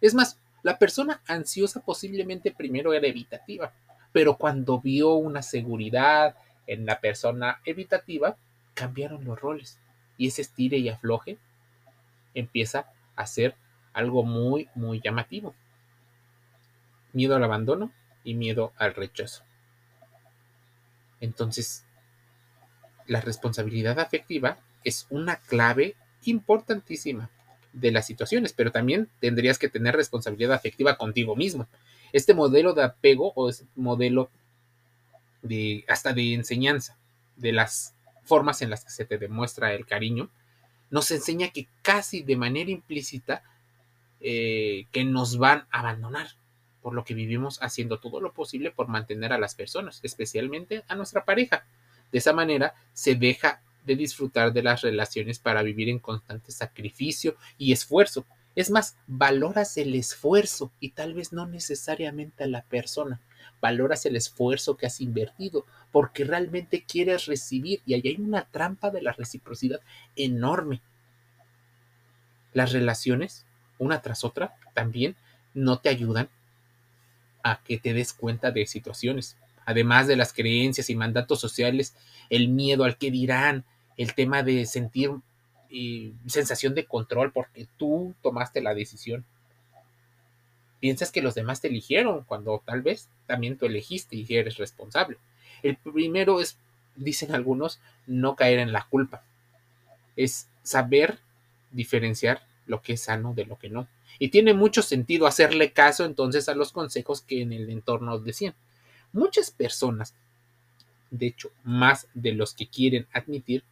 Es 0.00 0.14
más, 0.14 0.38
la 0.62 0.78
persona 0.78 1.22
ansiosa 1.26 1.80
posiblemente 1.80 2.50
primero 2.50 2.92
era 2.92 3.06
evitativa, 3.06 3.72
pero 4.12 4.36
cuando 4.36 4.80
vio 4.80 5.14
una 5.14 5.42
seguridad 5.42 6.36
en 6.66 6.86
la 6.86 7.00
persona 7.00 7.60
evitativa, 7.64 8.36
cambiaron 8.74 9.24
los 9.24 9.40
roles 9.40 9.78
y 10.18 10.28
ese 10.28 10.42
estire 10.42 10.78
y 10.78 10.88
afloje 10.88 11.38
empieza 12.34 12.90
a 13.14 13.26
ser 13.26 13.56
algo 13.92 14.24
muy, 14.24 14.68
muy 14.74 15.00
llamativo. 15.00 15.54
Miedo 17.12 17.36
al 17.36 17.44
abandono 17.44 17.92
y 18.24 18.34
miedo 18.34 18.72
al 18.76 18.94
rechazo. 18.94 19.42
Entonces, 21.20 21.86
la 23.06 23.20
responsabilidad 23.20 24.00
afectiva 24.00 24.58
es 24.84 25.06
una 25.08 25.36
clave 25.36 25.96
importantísima 26.24 27.30
de 27.76 27.92
las 27.92 28.06
situaciones, 28.06 28.52
pero 28.52 28.72
también 28.72 29.08
tendrías 29.20 29.58
que 29.58 29.68
tener 29.68 29.94
responsabilidad 29.94 30.54
afectiva 30.54 30.96
contigo 30.96 31.36
mismo. 31.36 31.68
Este 32.12 32.34
modelo 32.34 32.72
de 32.72 32.84
apego 32.84 33.32
o 33.34 33.50
este 33.50 33.66
modelo 33.76 34.30
de 35.42 35.84
hasta 35.86 36.12
de 36.12 36.34
enseñanza 36.34 36.96
de 37.36 37.52
las 37.52 37.94
formas 38.24 38.62
en 38.62 38.70
las 38.70 38.84
que 38.84 38.90
se 38.90 39.04
te 39.04 39.18
demuestra 39.18 39.74
el 39.74 39.86
cariño, 39.86 40.30
nos 40.90 41.10
enseña 41.10 41.50
que 41.50 41.68
casi 41.82 42.22
de 42.22 42.36
manera 42.36 42.70
implícita 42.70 43.42
eh, 44.20 44.86
que 44.90 45.04
nos 45.04 45.38
van 45.38 45.66
a 45.70 45.80
abandonar, 45.80 46.28
por 46.80 46.94
lo 46.94 47.04
que 47.04 47.14
vivimos 47.14 47.62
haciendo 47.62 48.00
todo 48.00 48.20
lo 48.20 48.32
posible 48.32 48.70
por 48.70 48.88
mantener 48.88 49.32
a 49.32 49.38
las 49.38 49.54
personas, 49.54 50.00
especialmente 50.02 50.82
a 50.88 50.94
nuestra 50.94 51.24
pareja. 51.24 51.66
De 52.10 52.18
esa 52.18 52.32
manera 52.32 52.74
se 52.94 53.16
deja 53.16 53.60
de 53.86 53.96
disfrutar 53.96 54.52
de 54.52 54.62
las 54.62 54.82
relaciones 54.82 55.38
para 55.38 55.62
vivir 55.62 55.88
en 55.88 55.98
constante 55.98 56.52
sacrificio 56.52 57.36
y 57.56 57.72
esfuerzo. 57.72 58.26
Es 58.54 58.70
más, 58.70 58.96
valoras 59.06 59.76
el 59.76 59.94
esfuerzo 59.94 60.72
y 60.80 60.90
tal 60.90 61.14
vez 61.14 61.32
no 61.32 61.46
necesariamente 61.46 62.44
a 62.44 62.48
la 62.48 62.62
persona. 62.62 63.20
Valoras 63.60 64.04
el 64.06 64.16
esfuerzo 64.16 64.76
que 64.76 64.86
has 64.86 65.00
invertido 65.00 65.64
porque 65.92 66.24
realmente 66.24 66.84
quieres 66.84 67.26
recibir 67.26 67.80
y 67.86 67.94
ahí 67.94 68.02
hay 68.04 68.16
una 68.20 68.44
trampa 68.44 68.90
de 68.90 69.02
la 69.02 69.12
reciprocidad 69.12 69.80
enorme. 70.14 70.82
Las 72.52 72.72
relaciones 72.72 73.46
una 73.78 74.00
tras 74.02 74.24
otra, 74.24 74.54
también 74.74 75.16
no 75.54 75.78
te 75.78 75.88
ayudan 75.88 76.28
a 77.42 77.60
que 77.62 77.78
te 77.78 77.92
des 77.92 78.12
cuenta 78.12 78.50
de 78.50 78.66
situaciones. 78.66 79.36
Además 79.64 80.06
de 80.06 80.16
las 80.16 80.32
creencias 80.32 80.90
y 80.90 80.94
mandatos 80.94 81.40
sociales, 81.40 81.94
el 82.30 82.48
miedo 82.48 82.84
al 82.84 82.96
que 82.96 83.10
dirán, 83.10 83.64
el 83.96 84.14
tema 84.14 84.42
de 84.42 84.66
sentir 84.66 85.10
eh, 85.70 86.12
sensación 86.26 86.74
de 86.74 86.86
control 86.86 87.32
porque 87.32 87.66
tú 87.76 88.14
tomaste 88.22 88.60
la 88.60 88.74
decisión. 88.74 89.24
Piensas 90.80 91.10
que 91.10 91.22
los 91.22 91.34
demás 91.34 91.60
te 91.60 91.68
eligieron 91.68 92.24
cuando 92.24 92.62
tal 92.64 92.82
vez 92.82 93.08
también 93.26 93.56
tú 93.56 93.66
elegiste 93.66 94.16
y 94.16 94.26
eres 94.28 94.58
responsable. 94.58 95.16
El 95.62 95.76
primero 95.76 96.40
es, 96.40 96.58
dicen 96.94 97.34
algunos, 97.34 97.80
no 98.06 98.36
caer 98.36 98.58
en 98.58 98.72
la 98.72 98.86
culpa. 98.88 99.22
Es 100.16 100.48
saber 100.62 101.18
diferenciar 101.72 102.42
lo 102.66 102.82
que 102.82 102.94
es 102.94 103.02
sano 103.02 103.34
de 103.34 103.46
lo 103.46 103.58
que 103.58 103.68
no. 103.68 103.88
Y 104.18 104.28
tiene 104.28 104.54
mucho 104.54 104.82
sentido 104.82 105.26
hacerle 105.26 105.72
caso 105.72 106.04
entonces 106.04 106.48
a 106.48 106.54
los 106.54 106.72
consejos 106.72 107.20
que 107.22 107.42
en 107.42 107.52
el 107.52 107.70
entorno 107.70 108.18
decían. 108.18 108.54
Muchas 109.12 109.50
personas, 109.50 110.14
de 111.10 111.26
hecho, 111.26 111.50
más 111.64 112.06
de 112.14 112.32
los 112.32 112.54
que 112.54 112.66
quieren 112.66 113.06
admitir, 113.12 113.64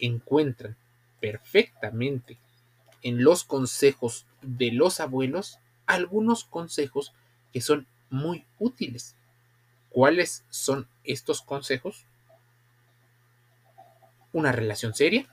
encuentran 0.00 0.76
perfectamente 1.20 2.38
en 3.02 3.22
los 3.22 3.44
consejos 3.44 4.26
de 4.42 4.72
los 4.72 5.00
abuelos 5.00 5.58
algunos 5.86 6.44
consejos 6.44 7.12
que 7.52 7.60
son 7.60 7.86
muy 8.10 8.44
útiles. 8.58 9.16
¿Cuáles 9.90 10.44
son 10.50 10.88
estos 11.04 11.42
consejos? 11.42 12.04
Una 14.32 14.52
relación 14.52 14.94
seria, 14.94 15.26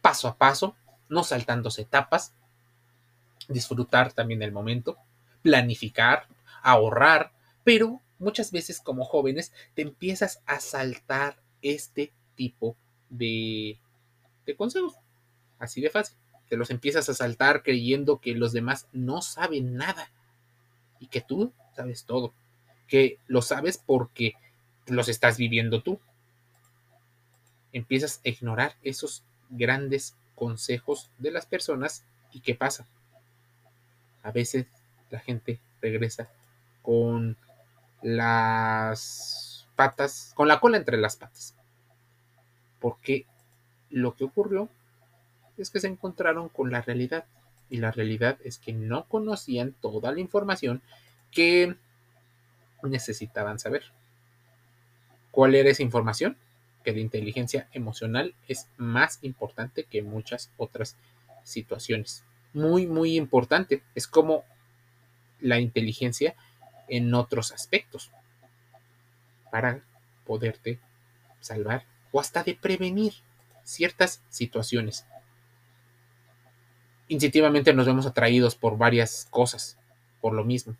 paso 0.00 0.28
a 0.28 0.36
paso, 0.36 0.76
no 1.08 1.24
saltándose 1.24 1.82
etapas, 1.82 2.32
disfrutar 3.48 4.12
también 4.12 4.40
del 4.40 4.52
momento, 4.52 4.96
planificar, 5.42 6.28
ahorrar, 6.62 7.32
pero 7.64 8.00
muchas 8.18 8.52
veces 8.52 8.80
como 8.80 9.04
jóvenes 9.04 9.52
te 9.74 9.82
empiezas 9.82 10.40
a 10.46 10.60
saltar 10.60 11.36
este 11.62 12.12
tipo 12.36 12.76
de, 13.16 13.78
consejos. 14.56 14.94
Así 15.58 15.80
de 15.80 15.90
fácil. 15.90 16.16
Te 16.48 16.56
los 16.56 16.70
empiezas 16.70 17.08
a 17.08 17.14
saltar 17.14 17.62
creyendo 17.62 18.20
que 18.20 18.34
los 18.34 18.52
demás 18.52 18.86
no 18.92 19.22
saben 19.22 19.76
nada 19.76 20.10
y 21.00 21.06
que 21.06 21.20
tú 21.20 21.52
sabes 21.74 22.04
todo. 22.04 22.32
Que 22.86 23.18
lo 23.26 23.42
sabes 23.42 23.78
porque 23.78 24.34
los 24.86 25.08
estás 25.08 25.38
viviendo 25.38 25.82
tú. 25.82 26.00
Empiezas 27.72 28.20
a 28.24 28.28
ignorar 28.28 28.76
esos 28.82 29.24
grandes 29.48 30.16
consejos 30.34 31.10
de 31.18 31.30
las 31.30 31.46
personas 31.46 32.04
y 32.32 32.40
qué 32.40 32.54
pasa. 32.54 32.86
A 34.22 34.30
veces 34.32 34.66
la 35.10 35.20
gente 35.20 35.60
regresa 35.80 36.28
con 36.82 37.36
las 38.02 39.66
patas, 39.74 40.32
con 40.34 40.48
la 40.48 40.60
cola 40.60 40.76
entre 40.76 40.98
las 40.98 41.16
patas. 41.16 41.54
Porque 42.84 43.24
lo 43.88 44.14
que 44.14 44.24
ocurrió 44.24 44.68
es 45.56 45.70
que 45.70 45.80
se 45.80 45.86
encontraron 45.86 46.50
con 46.50 46.70
la 46.70 46.82
realidad. 46.82 47.24
Y 47.70 47.78
la 47.78 47.90
realidad 47.90 48.36
es 48.44 48.58
que 48.58 48.74
no 48.74 49.06
conocían 49.06 49.72
toda 49.80 50.12
la 50.12 50.20
información 50.20 50.82
que 51.30 51.76
necesitaban 52.82 53.58
saber. 53.58 53.84
¿Cuál 55.30 55.54
era 55.54 55.70
esa 55.70 55.82
información? 55.82 56.36
que 56.84 56.92
la 56.92 57.00
inteligencia 57.00 57.66
emocional 57.72 58.34
es 58.46 58.68
más 58.76 59.18
importante 59.22 59.84
que 59.84 60.02
muchas 60.02 60.50
otras 60.58 60.96
situaciones. 61.42 62.24
Muy, 62.52 62.86
muy 62.86 63.16
importante. 63.16 63.82
Es 63.94 64.06
como 64.06 64.44
la 65.40 65.58
inteligencia 65.60 66.34
en 66.88 67.14
otros 67.14 67.52
aspectos 67.52 68.10
para 69.50 69.82
poderte 70.26 70.78
salvar 71.40 71.86
o 72.14 72.20
hasta 72.20 72.44
de 72.44 72.54
prevenir 72.54 73.12
ciertas 73.64 74.22
situaciones. 74.30 75.04
Instintivamente 77.08 77.74
nos 77.74 77.86
vemos 77.86 78.06
atraídos 78.06 78.54
por 78.54 78.78
varias 78.78 79.26
cosas, 79.30 79.76
por 80.20 80.32
lo 80.32 80.44
mismo, 80.44 80.76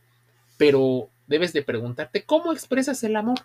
pero 0.56 1.08
debes 1.26 1.52
de 1.52 1.62
preguntarte 1.62 2.22
cómo 2.22 2.52
expresas 2.52 3.02
el 3.02 3.16
amor 3.16 3.40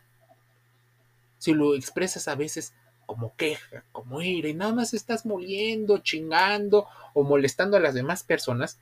si 1.39 1.53
lo 1.53 1.73
expresas 1.73 2.27
a 2.27 2.35
veces 2.35 2.73
como 3.07 3.35
queja, 3.35 3.83
como 3.91 4.21
ira, 4.21 4.49
y 4.49 4.53
nada 4.53 4.73
más 4.73 4.93
estás 4.93 5.25
moliendo, 5.25 5.97
chingando 5.97 6.87
o 7.15 7.23
molestando 7.23 7.75
a 7.75 7.79
las 7.79 7.95
demás 7.95 8.21
personas, 8.21 8.77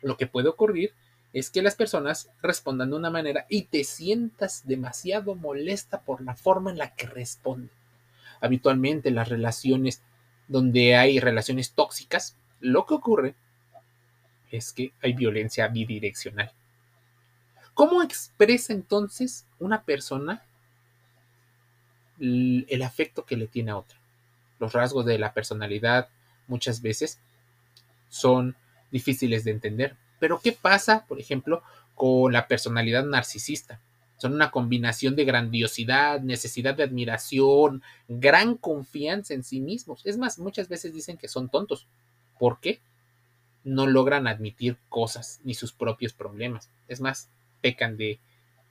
lo 0.00 0.16
que 0.16 0.26
puede 0.26 0.48
ocurrir 0.48 0.94
es 1.34 1.50
que 1.50 1.60
las 1.60 1.74
personas 1.74 2.30
respondan 2.40 2.88
de 2.88 2.96
una 2.96 3.10
manera 3.10 3.44
y 3.50 3.64
te 3.64 3.84
sientas 3.84 4.66
demasiado 4.66 5.34
molesta 5.34 6.00
por 6.00 6.22
la 6.22 6.36
forma 6.36 6.70
en 6.70 6.78
la 6.78 6.94
que 6.94 7.06
responden. 7.06 7.83
Habitualmente 8.44 9.10
las 9.10 9.28
relaciones 9.28 10.02
donde 10.48 10.96
hay 10.96 11.18
relaciones 11.18 11.72
tóxicas, 11.72 12.36
lo 12.60 12.84
que 12.84 12.94
ocurre 12.94 13.34
es 14.50 14.72
que 14.72 14.92
hay 15.02 15.14
violencia 15.14 15.66
bidireccional. 15.68 16.52
¿Cómo 17.72 18.02
expresa 18.02 18.72
entonces 18.72 19.46
una 19.58 19.82
persona 19.82 20.42
el 22.20 22.82
afecto 22.82 23.24
que 23.24 23.36
le 23.36 23.46
tiene 23.46 23.72
a 23.72 23.76
otra. 23.76 23.98
Los 24.58 24.72
rasgos 24.72 25.04
de 25.06 25.18
la 25.18 25.32
personalidad 25.32 26.08
muchas 26.46 26.80
veces 26.82 27.18
son 28.08 28.56
difíciles 28.90 29.44
de 29.44 29.50
entender. 29.50 29.96
Pero 30.20 30.40
¿qué 30.40 30.52
pasa, 30.52 31.04
por 31.06 31.18
ejemplo, 31.18 31.62
con 31.94 32.32
la 32.32 32.46
personalidad 32.46 33.04
narcisista? 33.04 33.80
Son 34.24 34.32
una 34.32 34.50
combinación 34.50 35.16
de 35.16 35.26
grandiosidad, 35.26 36.22
necesidad 36.22 36.74
de 36.74 36.82
admiración, 36.82 37.82
gran 38.08 38.56
confianza 38.56 39.34
en 39.34 39.44
sí 39.44 39.60
mismos. 39.60 40.00
Es 40.06 40.16
más, 40.16 40.38
muchas 40.38 40.70
veces 40.70 40.94
dicen 40.94 41.18
que 41.18 41.28
son 41.28 41.50
tontos. 41.50 41.86
¿Por 42.38 42.58
qué? 42.58 42.80
No 43.64 43.86
logran 43.86 44.26
admitir 44.26 44.78
cosas 44.88 45.40
ni 45.44 45.52
sus 45.52 45.74
propios 45.74 46.14
problemas. 46.14 46.70
Es 46.88 47.02
más, 47.02 47.28
pecan 47.60 47.98
de 47.98 48.18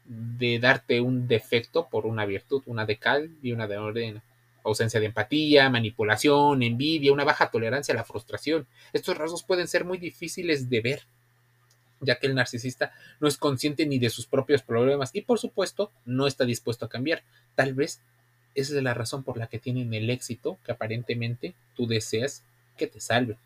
de 0.05 0.59
darte 0.59 1.01
un 1.01 1.27
defecto 1.27 1.87
por 1.87 2.07
una 2.07 2.25
virtud, 2.25 2.63
una 2.65 2.85
de 2.85 2.97
cal 2.97 3.29
y 3.41 3.51
una 3.51 3.67
de 3.67 3.77
orden. 3.77 4.21
Ausencia 4.65 4.99
de 4.99 5.07
empatía, 5.07 5.69
manipulación, 5.69 6.63
envidia, 6.63 7.13
una 7.13 7.25
baja 7.25 7.51
tolerancia 7.51 7.93
a 7.93 7.97
la 7.97 8.05
frustración. 8.05 8.65
Estos 8.93 9.17
rasgos 9.17 9.43
pueden 9.43 9.67
ser 9.67 9.85
muy 9.85 9.97
difíciles 9.97 10.69
de 10.69 10.81
ver, 10.81 11.03
ya 12.03 12.19
que 12.19 12.27
el 12.27 12.35
narcisista 12.35 12.93
no 13.19 13.27
es 13.27 13.37
consciente 13.37 13.85
ni 13.85 13.99
de 13.99 14.09
sus 14.09 14.25
propios 14.25 14.61
problemas 14.61 15.11
y 15.13 15.21
por 15.21 15.39
supuesto 15.39 15.91
no 16.05 16.27
está 16.27 16.45
dispuesto 16.45 16.85
a 16.85 16.89
cambiar. 16.89 17.23
Tal 17.55 17.73
vez 17.73 18.01
esa 18.55 18.75
es 18.75 18.83
la 18.83 18.93
razón 18.93 19.23
por 19.23 19.37
la 19.37 19.47
que 19.47 19.59
tienen 19.59 19.93
el 19.93 20.09
éxito 20.09 20.57
que 20.65 20.71
aparentemente 20.71 21.53
tú 21.75 21.87
deseas 21.87 22.43
que 22.77 22.87
te 22.87 22.99
salve. 22.99 23.37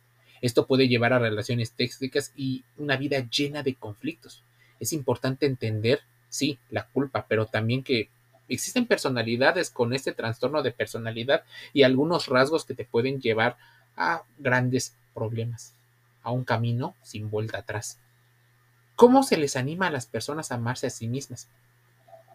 Esto 0.42 0.68
puede 0.68 0.88
llevar 0.88 1.14
a 1.14 1.20
relaciones 1.20 1.72
tóxicas 1.72 2.32
y 2.36 2.64
una 2.78 2.98
vida 2.98 3.26
llena 3.30 3.64
de 3.64 3.76
conflictos. 3.76 4.44
Es 4.80 4.94
importante 4.94 5.46
entender 5.46 6.02
sí, 6.30 6.60
la 6.70 6.86
culpa, 6.88 7.26
pero 7.28 7.46
también 7.46 7.84
que 7.84 8.10
existen 8.50 8.86
personalidades 8.86 9.70
con 9.70 9.94
este 9.94 10.14
trastorno 10.14 10.62
de 10.62 10.72
personalidad 10.72 11.44
y 11.74 11.84
algunos 11.84 12.28
rasgos 12.28 12.66
que 12.66 12.76
te 12.76 12.86
pueden 12.86 13.20
llevar 13.20 13.58
a 13.96 14.24
grandes 14.38 14.96
problemas, 15.14 15.74
a 16.24 16.32
un 16.32 16.44
camino 16.44 16.96
sin 17.02 17.30
vuelta 17.30 17.60
atrás. 17.60 18.00
¿Cómo 18.98 19.22
se 19.22 19.38
les 19.38 19.56
anima 19.56 19.88
a 19.88 19.92
las 19.92 20.08
personas 20.08 20.52
a 20.52 20.56
amarse 20.56 20.88
a 20.88 20.90
sí 20.90 21.08
mismas? 21.08 21.48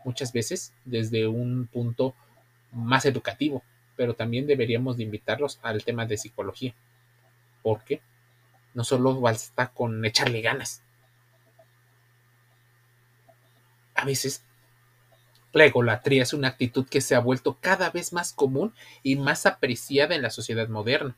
Muchas 0.04 0.32
veces 0.32 0.72
desde 0.84 1.26
un 1.26 1.66
punto 1.66 2.14
más 2.70 3.04
educativo, 3.04 3.64
pero 3.96 4.14
también 4.14 4.46
deberíamos 4.46 4.96
de 4.96 5.02
invitarlos 5.02 5.58
al 5.62 5.84
tema 5.84 6.06
de 6.06 6.16
psicología. 6.16 6.72
porque 7.62 8.00
no 8.74 8.84
solo 8.84 9.20
basta 9.20 9.72
con 9.72 10.04
echarle 10.04 10.40
ganas. 10.40 10.82
A 13.94 14.04
veces 14.04 14.44
la 15.52 15.64
egolatría 15.64 16.22
es 16.22 16.32
una 16.32 16.48
actitud 16.48 16.86
que 16.88 17.00
se 17.00 17.14
ha 17.16 17.20
vuelto 17.20 17.58
cada 17.60 17.90
vez 17.90 18.12
más 18.12 18.32
común 18.32 18.72
y 19.02 19.16
más 19.16 19.46
apreciada 19.46 20.14
en 20.14 20.22
la 20.22 20.30
sociedad 20.30 20.68
moderna. 20.68 21.16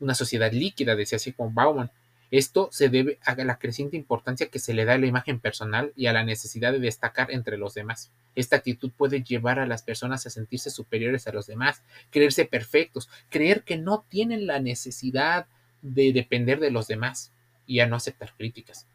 Una 0.00 0.14
sociedad 0.14 0.52
líquida, 0.52 0.94
decía 0.94 1.18
Sigmund 1.18 1.54
Bauman. 1.54 1.90
Esto 2.30 2.68
se 2.72 2.88
debe 2.88 3.18
a 3.24 3.34
la 3.36 3.58
creciente 3.58 3.96
importancia 3.96 4.48
que 4.48 4.58
se 4.58 4.74
le 4.74 4.84
da 4.84 4.94
a 4.94 4.98
la 4.98 5.06
imagen 5.06 5.40
personal 5.40 5.92
y 5.96 6.06
a 6.06 6.12
la 6.12 6.24
necesidad 6.24 6.72
de 6.72 6.80
destacar 6.80 7.30
entre 7.30 7.58
los 7.58 7.74
demás. 7.74 8.10
Esta 8.34 8.56
actitud 8.56 8.90
puede 8.96 9.22
llevar 9.22 9.58
a 9.58 9.66
las 9.66 9.82
personas 9.82 10.26
a 10.26 10.30
sentirse 10.30 10.70
superiores 10.70 11.26
a 11.26 11.32
los 11.32 11.46
demás, 11.46 11.82
creerse 12.10 12.44
perfectos, 12.44 13.08
creer 13.30 13.62
que 13.62 13.76
no 13.76 14.04
tienen 14.08 14.46
la 14.46 14.58
necesidad 14.58 15.46
de 15.82 16.12
depender 16.12 16.60
de 16.60 16.70
los 16.70 16.88
demás 16.88 17.32
y 17.66 17.80
a 17.80 17.86
no 17.86 17.96
aceptar 17.96 18.34
críticas 18.36 18.86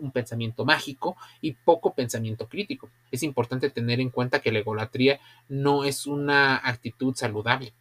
un 0.00 0.10
pensamiento 0.10 0.64
mágico 0.64 1.16
y 1.40 1.52
poco 1.52 1.94
pensamiento 1.94 2.46
crítico. 2.48 2.90
Es 3.10 3.22
importante 3.22 3.70
tener 3.70 4.00
en 4.00 4.10
cuenta 4.10 4.40
que 4.40 4.52
la 4.52 4.58
egolatría 4.58 5.18
no 5.48 5.84
es 5.84 6.06
una 6.06 6.56
actitud 6.56 7.14
saludable. 7.14 7.72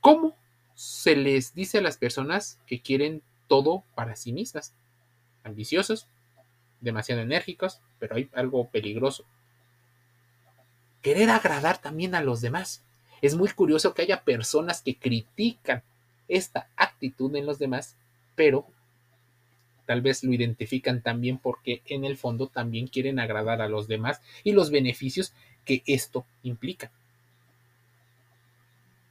¿Cómo 0.00 0.36
se 0.74 1.16
les 1.16 1.54
dice 1.54 1.78
a 1.78 1.82
las 1.82 1.98
personas 1.98 2.58
que 2.66 2.80
quieren 2.80 3.22
todo 3.50 3.82
para 3.96 4.14
sí 4.14 4.32
mismas? 4.32 4.72
Ambiciosos, 5.42 6.06
demasiado 6.80 7.20
enérgicos, 7.20 7.80
pero 7.98 8.14
hay 8.14 8.30
algo 8.32 8.68
peligroso. 8.68 9.24
Querer 11.02 11.30
agradar 11.30 11.78
también 11.78 12.14
a 12.14 12.22
los 12.22 12.40
demás. 12.40 12.84
Es 13.22 13.34
muy 13.34 13.48
curioso 13.48 13.92
que 13.92 14.02
haya 14.02 14.22
personas 14.22 14.82
que 14.82 14.94
critican 14.94 15.82
esta 16.28 16.68
actitud 16.76 17.34
en 17.34 17.44
los 17.44 17.58
demás, 17.58 17.96
pero 18.36 18.68
tal 19.84 20.00
vez 20.00 20.22
lo 20.22 20.32
identifican 20.32 21.02
también 21.02 21.36
porque 21.36 21.82
en 21.86 22.04
el 22.04 22.16
fondo 22.16 22.46
también 22.46 22.86
quieren 22.86 23.18
agradar 23.18 23.62
a 23.62 23.68
los 23.68 23.88
demás 23.88 24.20
y 24.44 24.52
los 24.52 24.70
beneficios 24.70 25.32
que 25.64 25.82
esto 25.86 26.24
implica. 26.44 26.92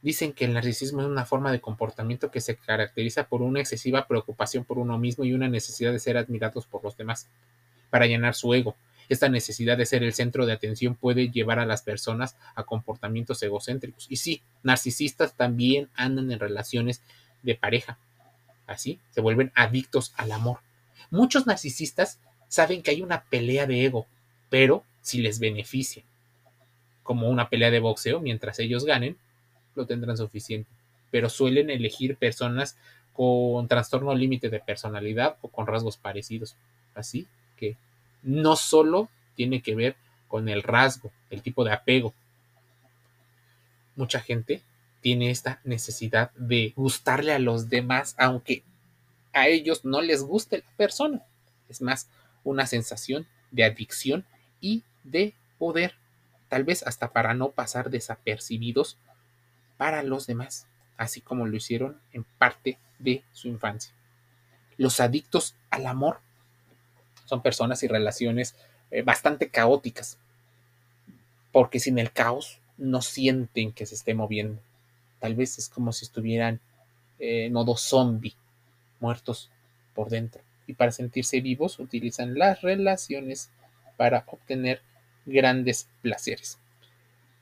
Dicen 0.02 0.32
que 0.32 0.46
el 0.46 0.54
narcisismo 0.54 1.02
es 1.02 1.06
una 1.06 1.26
forma 1.26 1.52
de 1.52 1.60
comportamiento 1.60 2.30
que 2.30 2.40
se 2.40 2.56
caracteriza 2.56 3.28
por 3.28 3.42
una 3.42 3.60
excesiva 3.60 4.06
preocupación 4.06 4.64
por 4.64 4.78
uno 4.78 4.98
mismo 4.98 5.24
y 5.24 5.34
una 5.34 5.48
necesidad 5.48 5.92
de 5.92 5.98
ser 5.98 6.16
admirados 6.16 6.66
por 6.66 6.82
los 6.82 6.96
demás, 6.96 7.28
para 7.90 8.06
llenar 8.06 8.34
su 8.34 8.54
ego. 8.54 8.76
Esta 9.10 9.28
necesidad 9.28 9.76
de 9.76 9.86
ser 9.86 10.02
el 10.04 10.14
centro 10.14 10.46
de 10.46 10.52
atención 10.52 10.94
puede 10.94 11.30
llevar 11.30 11.58
a 11.58 11.66
las 11.66 11.82
personas 11.82 12.36
a 12.54 12.62
comportamientos 12.62 13.42
egocéntricos. 13.42 14.06
Y 14.08 14.16
sí, 14.16 14.40
narcisistas 14.62 15.34
también 15.34 15.90
andan 15.96 16.30
en 16.30 16.38
relaciones 16.38 17.02
de 17.42 17.56
pareja. 17.56 17.98
Así 18.66 19.00
se 19.10 19.20
vuelven 19.20 19.50
adictos 19.56 20.14
al 20.16 20.30
amor. 20.30 20.60
Muchos 21.10 21.46
narcisistas 21.46 22.20
saben 22.46 22.82
que 22.82 22.92
hay 22.92 23.02
una 23.02 23.24
pelea 23.24 23.66
de 23.66 23.84
ego, 23.84 24.06
pero 24.48 24.84
si 25.02 25.18
les 25.20 25.40
beneficia, 25.40 26.04
como 27.02 27.28
una 27.28 27.48
pelea 27.48 27.72
de 27.72 27.80
boxeo, 27.80 28.20
mientras 28.20 28.60
ellos 28.60 28.84
ganen, 28.84 29.16
tendrán 29.86 30.16
suficiente. 30.16 30.70
Pero 31.10 31.28
suelen 31.28 31.70
elegir 31.70 32.16
personas 32.16 32.76
con 33.12 33.68
trastorno 33.68 34.14
límite 34.14 34.48
de 34.48 34.60
personalidad 34.60 35.36
o 35.42 35.48
con 35.48 35.66
rasgos 35.66 35.96
parecidos. 35.96 36.56
Así 36.94 37.26
que 37.56 37.76
no 38.22 38.56
solo 38.56 39.08
tiene 39.34 39.62
que 39.62 39.74
ver 39.74 39.96
con 40.28 40.48
el 40.48 40.62
rasgo, 40.62 41.10
el 41.30 41.42
tipo 41.42 41.64
de 41.64 41.72
apego. 41.72 42.14
Mucha 43.96 44.20
gente 44.20 44.62
tiene 45.00 45.30
esta 45.30 45.60
necesidad 45.64 46.30
de 46.32 46.72
gustarle 46.76 47.32
a 47.32 47.38
los 47.38 47.68
demás, 47.68 48.14
aunque 48.18 48.62
a 49.32 49.48
ellos 49.48 49.84
no 49.84 50.00
les 50.00 50.22
guste 50.22 50.58
la 50.58 50.76
persona. 50.76 51.22
Es 51.68 51.80
más, 51.80 52.08
una 52.44 52.66
sensación 52.66 53.26
de 53.50 53.64
adicción 53.64 54.24
y 54.60 54.82
de 55.04 55.34
poder, 55.58 55.94
tal 56.48 56.64
vez 56.64 56.82
hasta 56.86 57.12
para 57.12 57.34
no 57.34 57.50
pasar 57.50 57.90
desapercibidos 57.90 58.96
para 59.80 60.02
los 60.02 60.26
demás, 60.26 60.66
así 60.98 61.22
como 61.22 61.46
lo 61.46 61.56
hicieron 61.56 61.98
en 62.12 62.24
parte 62.36 62.76
de 62.98 63.24
su 63.32 63.48
infancia. 63.48 63.94
Los 64.76 65.00
adictos 65.00 65.54
al 65.70 65.86
amor 65.86 66.20
son 67.24 67.40
personas 67.40 67.82
y 67.82 67.88
relaciones 67.88 68.56
eh, 68.90 69.00
bastante 69.00 69.48
caóticas, 69.48 70.18
porque 71.50 71.80
sin 71.80 71.98
el 71.98 72.12
caos 72.12 72.60
no 72.76 73.00
sienten 73.00 73.72
que 73.72 73.86
se 73.86 73.94
esté 73.94 74.12
moviendo. 74.12 74.60
Tal 75.18 75.34
vez 75.34 75.56
es 75.56 75.70
como 75.70 75.94
si 75.94 76.04
estuvieran 76.04 76.60
en 77.18 77.50
modo 77.54 77.74
zombie, 77.74 78.36
muertos 79.00 79.50
por 79.94 80.10
dentro. 80.10 80.42
Y 80.66 80.74
para 80.74 80.92
sentirse 80.92 81.40
vivos 81.40 81.78
utilizan 81.78 82.38
las 82.38 82.60
relaciones 82.60 83.48
para 83.96 84.24
obtener 84.26 84.82
grandes 85.24 85.88
placeres. 86.02 86.59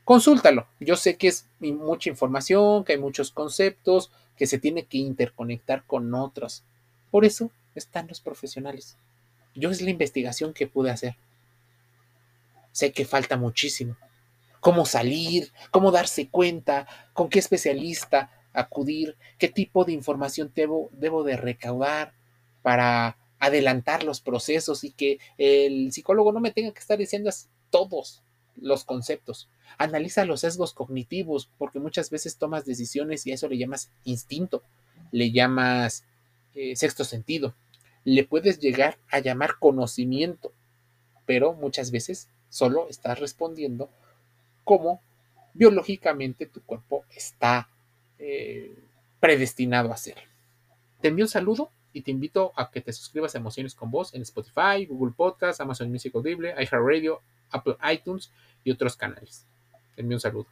Consúltalo. 0.09 0.67
Yo 0.81 0.97
sé 0.97 1.19
que 1.19 1.29
es 1.29 1.45
mucha 1.61 2.09
información, 2.09 2.83
que 2.83 2.95
hay 2.95 2.99
muchos 2.99 3.31
conceptos, 3.31 4.11
que 4.39 4.47
se 4.47 4.59
tiene 4.59 4.87
que 4.87 4.97
interconectar 4.97 5.85
con 5.85 6.15
otros. 6.15 6.65
Por 7.11 7.27
eso 7.27 7.51
están 7.75 8.09
los 8.09 8.23
profesionales. 8.23 8.97
Yo 9.55 9.71
es 9.71 9.83
la 9.83 9.91
investigación 9.91 10.55
que 10.55 10.67
pude 10.67 10.91
hacer. 10.91 11.17
Sé 12.73 12.91
que 12.93 13.05
falta 13.05 13.37
muchísimo. 13.37 13.99
Cómo 14.61 14.87
salir, 14.87 15.53
cómo 15.71 15.91
darse 15.91 16.29
cuenta, 16.29 16.89
con 17.13 17.29
qué 17.29 17.39
especialista, 17.39 18.31
acudir, 18.55 19.15
qué 19.37 19.49
tipo 19.49 19.85
de 19.85 19.93
información 19.93 20.51
debo, 20.55 20.89
debo 20.93 21.23
de 21.23 21.37
recaudar 21.37 22.15
para 22.63 23.19
adelantar 23.39 24.05
los 24.05 24.23
procesos 24.23 24.85
y 24.85 24.91
que 24.91 25.19
el 25.37 25.93
psicólogo 25.93 26.33
no 26.33 26.41
me 26.41 26.51
tenga 26.51 26.73
que 26.73 26.81
estar 26.81 26.97
diciendo 26.97 27.29
todos 27.69 28.23
los 28.57 28.85
conceptos. 28.85 29.51
Analiza 29.77 30.25
los 30.25 30.41
sesgos 30.41 30.73
cognitivos, 30.73 31.51
porque 31.59 31.79
muchas 31.79 32.11
veces 32.11 32.37
tomas 32.37 32.65
decisiones 32.65 33.27
y 33.27 33.33
a 33.33 33.35
eso 33.35 33.49
le 33.49 33.59
llamas 33.59 33.91
instinto, 34.05 34.63
le 35.13 35.31
llamas 35.31 36.05
eh, 36.55 36.75
sexto 36.77 37.05
sentido, 37.05 37.55
le 38.05 38.25
puedes 38.25 38.59
llegar 38.59 38.99
a 39.11 39.19
llamar 39.19 39.59
conocimiento, 39.59 40.53
pero 41.27 41.53
muchas 41.53 41.91
veces 41.91 42.29
solo 42.49 42.89
estás 42.89 43.21
respondiendo 43.21 43.91
como 44.65 45.01
biológicamente 45.55 46.47
tu 46.47 46.63
cuerpo 46.63 47.05
está 47.15 47.69
eh, 48.19 48.75
predestinado 49.21 49.93
a 49.93 49.97
ser. 49.97 50.17
Te 51.01 51.09
envío 51.09 51.25
un 51.25 51.31
saludo 51.31 51.71
y 51.93 52.03
te 52.03 52.11
invito 52.11 52.53
a 52.57 52.71
que 52.71 52.81
te 52.81 52.93
suscribas 52.93 53.35
a 53.35 53.39
Emociones 53.39 53.75
con 53.75 53.91
Voz 53.91 54.15
en 54.15 54.23
Spotify, 54.23 54.87
Google 54.87 55.15
Podcast, 55.17 55.61
Amazon 55.61 55.91
Music 55.91 56.15
Audible, 56.15 56.55
iHeartRadio, 56.59 57.21
Apple 57.51 57.77
iTunes 57.93 58.31
y 58.65 58.71
otros 58.71 58.97
canales. 58.97 59.47
Envío 59.99 60.17
un 60.17 60.21
saludo. 60.21 60.47